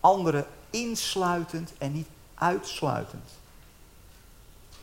anderen 0.01 0.47
insluitend 0.71 1.73
en 1.79 1.93
niet 1.93 2.09
uitsluitend. 2.43 3.31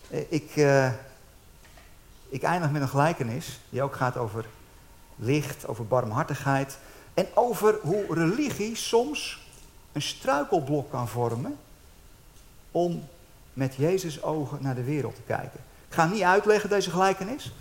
Eh, 0.10 0.32
ik, 0.32 0.56
uh, 0.56 0.92
ik 2.30 2.44
eindig 2.44 2.72
met 2.72 2.82
een 2.82 2.90
gelijkenis 2.90 3.60
die 3.70 3.82
ook 3.82 3.96
gaat 3.96 4.18
over 4.18 4.46
licht, 5.16 5.68
over 5.68 5.88
barmhartigheid 5.88 6.78
en 7.14 7.28
over 7.34 7.80
hoe 7.82 8.06
religie 8.10 8.76
soms 8.76 9.48
een 9.92 10.02
struikelblok 10.02 10.90
kan 10.90 11.08
vormen 11.08 11.58
om 12.72 13.08
met 13.54 13.76
Jezus 13.76 14.24
ogen 14.24 14.58
naar 14.62 14.76
de 14.76 14.84
wereld 14.84 15.16
te 15.16 15.22
kijken. 15.22 15.60
Ik 15.88 15.94
ga 15.94 16.06
niet 16.06 16.22
uitleggen 16.22 16.70
deze 16.70 16.90
gelijkenis, 16.90 17.54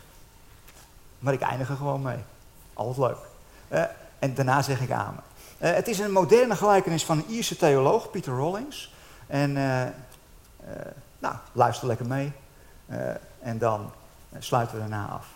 maar 1.19 1.33
ik 1.33 1.41
eindig 1.41 1.69
er 1.69 1.77
gewoon 1.77 2.03
mee. 2.03 2.19
Altijd 2.75 2.99
leuk. 2.99 3.19
Uh, 3.69 3.85
en 4.19 4.35
daarna 4.35 4.63
zeg 4.63 4.81
ik 4.81 4.91
amen. 4.91 5.23
Het 5.59 5.89
is 5.89 5.99
een 5.99 6.13
moderne 6.13 6.57
gelijkenis 6.57 7.05
van 7.05 7.19
een 7.19 7.29
Ierse 7.29 7.57
theoloog, 7.57 8.11
Peter 8.11 8.33
Rollings. 8.33 8.93
En 9.29 9.51
uh, 9.57 9.83
uh, 9.83 9.89
nou, 11.19 11.35
luister 11.53 11.87
lekker 11.87 12.07
mee. 12.07 12.33
Uh, 12.87 13.11
en 13.41 13.59
dan 13.59 13.91
sluiten 14.39 14.75
we 14.75 14.81
daarna 14.81 15.07
af. 15.07 15.27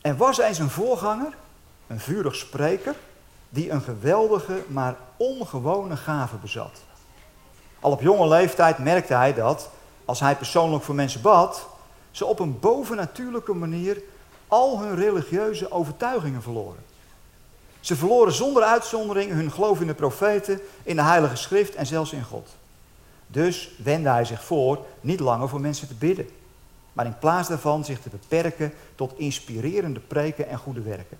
Er 0.00 0.16
was 0.16 0.38
eens 0.38 0.58
een 0.58 0.70
voorganger, 0.70 1.32
een 1.86 2.00
vurig 2.00 2.34
spreker, 2.34 2.94
die 3.48 3.70
een 3.70 3.82
geweldige, 3.82 4.64
maar 4.68 4.96
ongewone 5.16 5.96
gave 5.96 6.36
bezat. 6.36 6.80
Al 7.80 7.90
op 7.90 8.00
jonge 8.00 8.28
leeftijd 8.28 8.78
merkte 8.78 9.14
hij 9.14 9.34
dat 9.34 9.70
als 10.04 10.20
hij 10.20 10.36
persoonlijk 10.36 10.84
voor 10.84 10.94
mensen 10.94 11.20
bad, 11.20 11.66
ze 12.10 12.24
op 12.24 12.38
een 12.38 12.60
bovennatuurlijke 12.60 13.54
manier 13.54 14.02
al 14.48 14.80
hun 14.80 14.94
religieuze 14.94 15.70
overtuigingen 15.70 16.42
verloren. 16.42 16.84
Ze 17.86 17.96
verloren 17.96 18.32
zonder 18.32 18.62
uitzondering 18.62 19.32
hun 19.32 19.52
geloof 19.52 19.80
in 19.80 19.86
de 19.86 19.94
profeten, 19.94 20.60
in 20.82 20.96
de 20.96 21.02
Heilige 21.02 21.36
Schrift 21.36 21.74
en 21.74 21.86
zelfs 21.86 22.12
in 22.12 22.24
God. 22.24 22.48
Dus 23.26 23.70
wendde 23.82 24.08
hij 24.08 24.24
zich 24.24 24.44
voor 24.44 24.78
niet 25.00 25.20
langer 25.20 25.48
voor 25.48 25.60
mensen 25.60 25.88
te 25.88 25.94
bidden, 25.94 26.28
maar 26.92 27.06
in 27.06 27.18
plaats 27.18 27.48
daarvan 27.48 27.84
zich 27.84 28.00
te 28.00 28.08
beperken 28.08 28.72
tot 28.94 29.18
inspirerende 29.18 30.00
preken 30.00 30.48
en 30.48 30.58
goede 30.58 30.80
werken. 30.80 31.18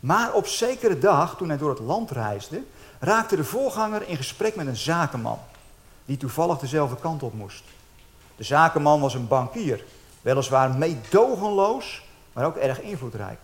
Maar 0.00 0.32
op 0.32 0.46
zekere 0.46 0.98
dag, 0.98 1.36
toen 1.36 1.48
hij 1.48 1.58
door 1.58 1.70
het 1.70 1.78
land 1.78 2.10
reisde, 2.10 2.62
raakte 2.98 3.36
de 3.36 3.44
voorganger 3.44 4.08
in 4.08 4.16
gesprek 4.16 4.56
met 4.56 4.66
een 4.66 4.76
zakenman, 4.76 5.38
die 6.04 6.16
toevallig 6.16 6.58
dezelfde 6.58 6.96
kant 6.96 7.22
op 7.22 7.34
moest. 7.34 7.64
De 8.36 8.44
zakenman 8.44 9.00
was 9.00 9.14
een 9.14 9.28
bankier, 9.28 9.84
weliswaar 10.22 10.70
meedogenloos, 10.70 12.02
maar 12.32 12.46
ook 12.46 12.56
erg 12.56 12.80
invloedrijk. 12.80 13.38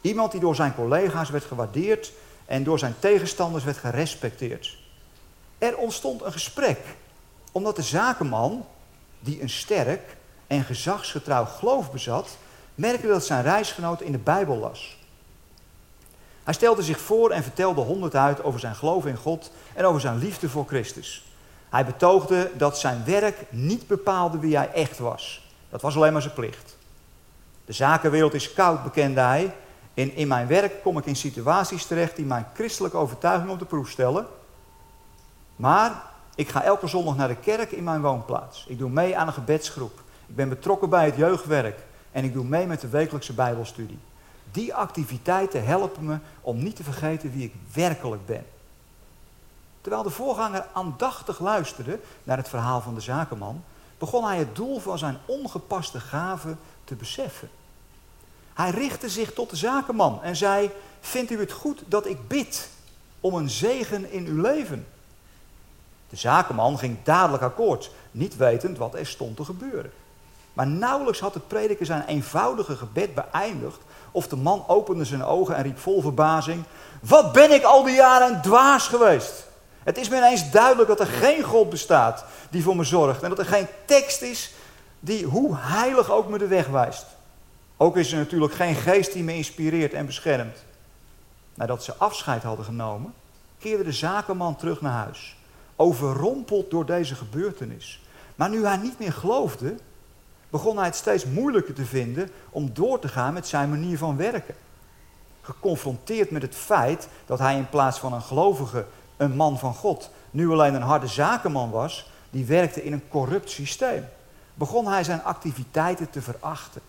Iemand 0.00 0.32
die 0.32 0.40
door 0.40 0.54
zijn 0.54 0.74
collega's 0.74 1.30
werd 1.30 1.44
gewaardeerd 1.44 2.12
en 2.46 2.64
door 2.64 2.78
zijn 2.78 2.94
tegenstanders 2.98 3.64
werd 3.64 3.76
gerespecteerd. 3.76 4.78
Er 5.58 5.76
ontstond 5.76 6.22
een 6.22 6.32
gesprek, 6.32 6.78
omdat 7.52 7.76
de 7.76 7.82
zakenman, 7.82 8.66
die 9.20 9.42
een 9.42 9.50
sterk 9.50 10.16
en 10.46 10.64
gezagsgetrouw 10.64 11.44
geloof 11.44 11.92
bezat, 11.92 12.36
merkte 12.74 13.06
dat 13.06 13.26
zijn 13.26 13.42
reisgenoot 13.42 14.00
in 14.00 14.12
de 14.12 14.18
Bijbel 14.18 14.56
las. 14.56 14.98
Hij 16.44 16.54
stelde 16.54 16.82
zich 16.82 17.00
voor 17.00 17.30
en 17.30 17.42
vertelde 17.42 17.80
honderd 17.80 18.14
uit 18.14 18.42
over 18.42 18.60
zijn 18.60 18.74
geloof 18.74 19.06
in 19.06 19.16
God 19.16 19.50
en 19.74 19.84
over 19.84 20.00
zijn 20.00 20.18
liefde 20.18 20.48
voor 20.48 20.66
Christus. 20.66 21.24
Hij 21.68 21.84
betoogde 21.84 22.50
dat 22.56 22.78
zijn 22.78 23.02
werk 23.04 23.36
niet 23.48 23.86
bepaalde 23.86 24.38
wie 24.38 24.56
hij 24.56 24.72
echt 24.72 24.98
was. 24.98 25.52
Dat 25.70 25.82
was 25.82 25.96
alleen 25.96 26.12
maar 26.12 26.22
zijn 26.22 26.34
plicht. 26.34 26.76
De 27.64 27.72
zakenwereld 27.72 28.34
is 28.34 28.52
koud, 28.52 28.82
bekende 28.82 29.20
hij. 29.20 29.54
En 29.98 30.14
in 30.14 30.28
mijn 30.28 30.46
werk 30.46 30.82
kom 30.82 30.98
ik 30.98 31.06
in 31.06 31.16
situaties 31.16 31.86
terecht 31.86 32.16
die 32.16 32.24
mijn 32.24 32.46
christelijke 32.54 32.96
overtuiging 32.96 33.50
op 33.50 33.58
de 33.58 33.64
proef 33.64 33.88
stellen. 33.88 34.26
Maar 35.56 36.02
ik 36.34 36.48
ga 36.48 36.62
elke 36.62 36.86
zondag 36.86 37.16
naar 37.16 37.28
de 37.28 37.36
kerk 37.36 37.72
in 37.72 37.84
mijn 37.84 38.00
woonplaats. 38.00 38.66
Ik 38.68 38.78
doe 38.78 38.90
mee 38.90 39.16
aan 39.16 39.26
een 39.26 39.32
gebedsgroep. 39.32 40.02
Ik 40.26 40.36
ben 40.36 40.48
betrokken 40.48 40.90
bij 40.90 41.04
het 41.04 41.16
jeugdwerk. 41.16 41.78
En 42.12 42.24
ik 42.24 42.32
doe 42.32 42.44
mee 42.44 42.66
met 42.66 42.80
de 42.80 42.88
wekelijkse 42.88 43.32
Bijbelstudie. 43.32 43.98
Die 44.50 44.74
activiteiten 44.74 45.64
helpen 45.64 46.04
me 46.04 46.18
om 46.40 46.62
niet 46.62 46.76
te 46.76 46.84
vergeten 46.84 47.32
wie 47.32 47.44
ik 47.44 47.54
werkelijk 47.72 48.26
ben. 48.26 48.46
Terwijl 49.80 50.02
de 50.02 50.10
voorganger 50.10 50.66
aandachtig 50.72 51.38
luisterde 51.38 52.00
naar 52.24 52.36
het 52.36 52.48
verhaal 52.48 52.80
van 52.80 52.94
de 52.94 53.00
zakenman, 53.00 53.64
begon 53.98 54.24
hij 54.24 54.38
het 54.38 54.56
doel 54.56 54.78
van 54.78 54.98
zijn 54.98 55.18
ongepaste 55.26 56.00
gave 56.00 56.56
te 56.84 56.94
beseffen. 56.94 57.48
Hij 58.58 58.70
richtte 58.70 59.08
zich 59.08 59.32
tot 59.32 59.50
de 59.50 59.56
zakenman 59.56 60.22
en 60.22 60.36
zei: 60.36 60.70
Vindt 61.00 61.30
u 61.30 61.40
het 61.40 61.52
goed 61.52 61.82
dat 61.86 62.06
ik 62.06 62.28
bid 62.28 62.68
om 63.20 63.34
een 63.34 63.50
zegen 63.50 64.12
in 64.12 64.26
uw 64.26 64.40
leven? 64.40 64.86
De 66.08 66.16
zakenman 66.16 66.78
ging 66.78 66.96
dadelijk 67.02 67.42
akkoord, 67.42 67.90
niet 68.10 68.36
wetend 68.36 68.78
wat 68.78 68.94
er 68.94 69.06
stond 69.06 69.36
te 69.36 69.44
gebeuren. 69.44 69.92
Maar 70.52 70.66
nauwelijks 70.66 71.20
had 71.20 71.32
de 71.32 71.40
prediker 71.40 71.86
zijn 71.86 72.04
eenvoudige 72.06 72.76
gebed 72.76 73.14
beëindigd, 73.14 73.80
of 74.10 74.28
de 74.28 74.36
man 74.36 74.64
opende 74.66 75.04
zijn 75.04 75.24
ogen 75.24 75.56
en 75.56 75.62
riep 75.62 75.78
vol 75.78 76.00
verbazing: 76.00 76.64
Wat 77.00 77.32
ben 77.32 77.52
ik 77.52 77.62
al 77.62 77.82
die 77.82 77.94
jaren 77.94 78.42
dwaas 78.42 78.88
geweest? 78.88 79.46
Het 79.82 79.98
is 79.98 80.08
me 80.08 80.16
ineens 80.16 80.50
duidelijk 80.50 80.88
dat 80.88 81.00
er 81.00 81.06
geen 81.06 81.42
God 81.42 81.70
bestaat 81.70 82.24
die 82.50 82.62
voor 82.62 82.76
me 82.76 82.84
zorgt 82.84 83.22
en 83.22 83.28
dat 83.28 83.38
er 83.38 83.46
geen 83.46 83.66
tekst 83.84 84.22
is 84.22 84.52
die, 85.00 85.24
hoe 85.24 85.56
heilig 85.56 86.10
ook 86.10 86.28
me 86.28 86.38
de 86.38 86.46
weg 86.46 86.66
wijst. 86.66 87.06
Ook 87.80 87.96
is 87.96 88.12
er 88.12 88.18
natuurlijk 88.18 88.54
geen 88.54 88.74
geest 88.74 89.12
die 89.12 89.22
me 89.22 89.34
inspireert 89.34 89.92
en 89.92 90.06
beschermt. 90.06 90.64
Nadat 91.54 91.84
ze 91.84 91.94
afscheid 91.94 92.42
hadden 92.42 92.64
genomen, 92.64 93.14
keerde 93.58 93.84
de 93.84 93.92
zakenman 93.92 94.56
terug 94.56 94.80
naar 94.80 95.04
huis, 95.04 95.36
overrompeld 95.76 96.70
door 96.70 96.86
deze 96.86 97.14
gebeurtenis. 97.14 98.02
Maar 98.34 98.48
nu 98.50 98.66
hij 98.66 98.76
niet 98.76 98.98
meer 98.98 99.12
geloofde, 99.12 99.74
begon 100.50 100.76
hij 100.76 100.86
het 100.86 100.96
steeds 100.96 101.24
moeilijker 101.24 101.74
te 101.74 101.84
vinden 101.84 102.30
om 102.50 102.70
door 102.72 102.98
te 102.98 103.08
gaan 103.08 103.32
met 103.32 103.46
zijn 103.46 103.70
manier 103.70 103.98
van 103.98 104.16
werken. 104.16 104.54
Geconfronteerd 105.40 106.30
met 106.30 106.42
het 106.42 106.54
feit 106.54 107.08
dat 107.26 107.38
hij 107.38 107.56
in 107.56 107.68
plaats 107.68 107.98
van 107.98 108.12
een 108.12 108.22
gelovige, 108.22 108.86
een 109.16 109.36
man 109.36 109.58
van 109.58 109.74
God, 109.74 110.10
nu 110.30 110.50
alleen 110.50 110.74
een 110.74 110.82
harde 110.82 111.06
zakenman 111.06 111.70
was, 111.70 112.10
die 112.30 112.44
werkte 112.44 112.84
in 112.84 112.92
een 112.92 113.08
corrupt 113.08 113.50
systeem, 113.50 114.04
begon 114.54 114.86
hij 114.86 115.04
zijn 115.04 115.22
activiteiten 115.22 116.10
te 116.10 116.22
verachten. 116.22 116.82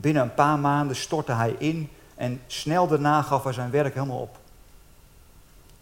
Binnen 0.00 0.22
een 0.22 0.34
paar 0.34 0.58
maanden 0.58 0.96
stortte 0.96 1.32
hij 1.32 1.54
in 1.58 1.90
en 2.14 2.40
snel 2.46 2.86
daarna 2.86 3.22
gaf 3.22 3.44
hij 3.44 3.52
zijn 3.52 3.70
werk 3.70 3.94
helemaal 3.94 4.20
op. 4.20 4.38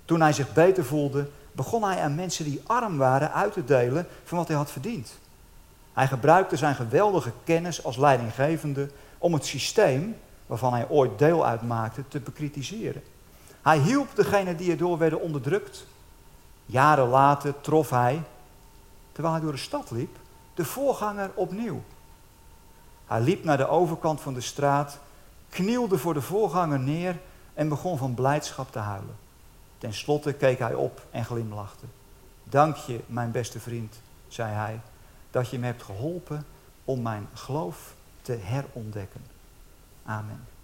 Toen 0.05 0.21
hij 0.21 0.33
zich 0.33 0.53
beter 0.53 0.85
voelde, 0.85 1.29
begon 1.53 1.85
hij 1.85 2.03
aan 2.03 2.15
mensen 2.15 2.45
die 2.45 2.63
arm 2.67 2.97
waren 2.97 3.33
uit 3.33 3.53
te 3.53 3.65
delen 3.65 4.07
van 4.25 4.39
wat 4.39 4.49
hij 4.49 4.57
had 4.57 4.71
verdiend. 4.71 5.19
Hij 5.93 6.07
gebruikte 6.07 6.57
zijn 6.57 6.75
geweldige 6.75 7.33
kennis 7.45 7.85
als 7.85 7.97
leidinggevende 7.97 8.91
om 9.19 9.33
het 9.33 9.47
systeem, 9.47 10.17
waarvan 10.47 10.73
hij 10.73 10.89
ooit 10.89 11.19
deel 11.19 11.47
uitmaakte, 11.47 12.03
te 12.09 12.21
bekritiseren. 12.21 13.03
Hij 13.63 13.79
hielp 13.79 14.09
degenen 14.15 14.57
die 14.57 14.71
erdoor 14.71 14.99
werden 14.99 15.21
onderdrukt. 15.21 15.87
Jaren 16.67 17.09
later 17.09 17.61
trof 17.61 17.91
hij, 17.91 18.23
terwijl 19.13 19.35
hij 19.35 19.43
door 19.43 19.53
de 19.53 19.59
stad 19.59 19.91
liep, 19.91 20.17
de 20.55 20.65
voorganger 20.65 21.31
opnieuw. 21.35 21.83
Hij 23.09 23.21
liep 23.21 23.45
naar 23.45 23.57
de 23.57 23.69
overkant 23.69 24.21
van 24.21 24.35
de 24.35 24.41
straat, 24.41 24.99
knielde 25.49 25.99
voor 25.99 26.15
de 26.15 26.21
voorganger 26.21 26.79
neer 26.79 27.19
en 27.55 27.69
begon 27.69 27.99
van 27.99 28.15
blijdschap 28.15 28.73
te 28.73 28.79
huilen. 28.79 29.17
Ten 29.79 29.95
slotte 29.95 30.33
keek 30.33 30.59
hij 30.59 30.75
op 30.75 31.07
en 31.11 31.25
glimlachte. 31.25 31.85
Dank 32.45 32.77
je, 32.77 33.01
mijn 33.07 33.31
beste 33.31 33.61
vriend, 33.61 34.01
zei 34.29 34.53
hij, 34.53 34.81
dat 35.31 35.51
je 35.51 35.59
me 35.59 35.67
hebt 35.67 35.83
geholpen 35.83 36.47
om 36.85 37.03
mijn 37.03 37.29
geloof 37.35 37.95
te 38.23 38.33
herontdekken. 38.33 39.21
Amen. 40.05 40.58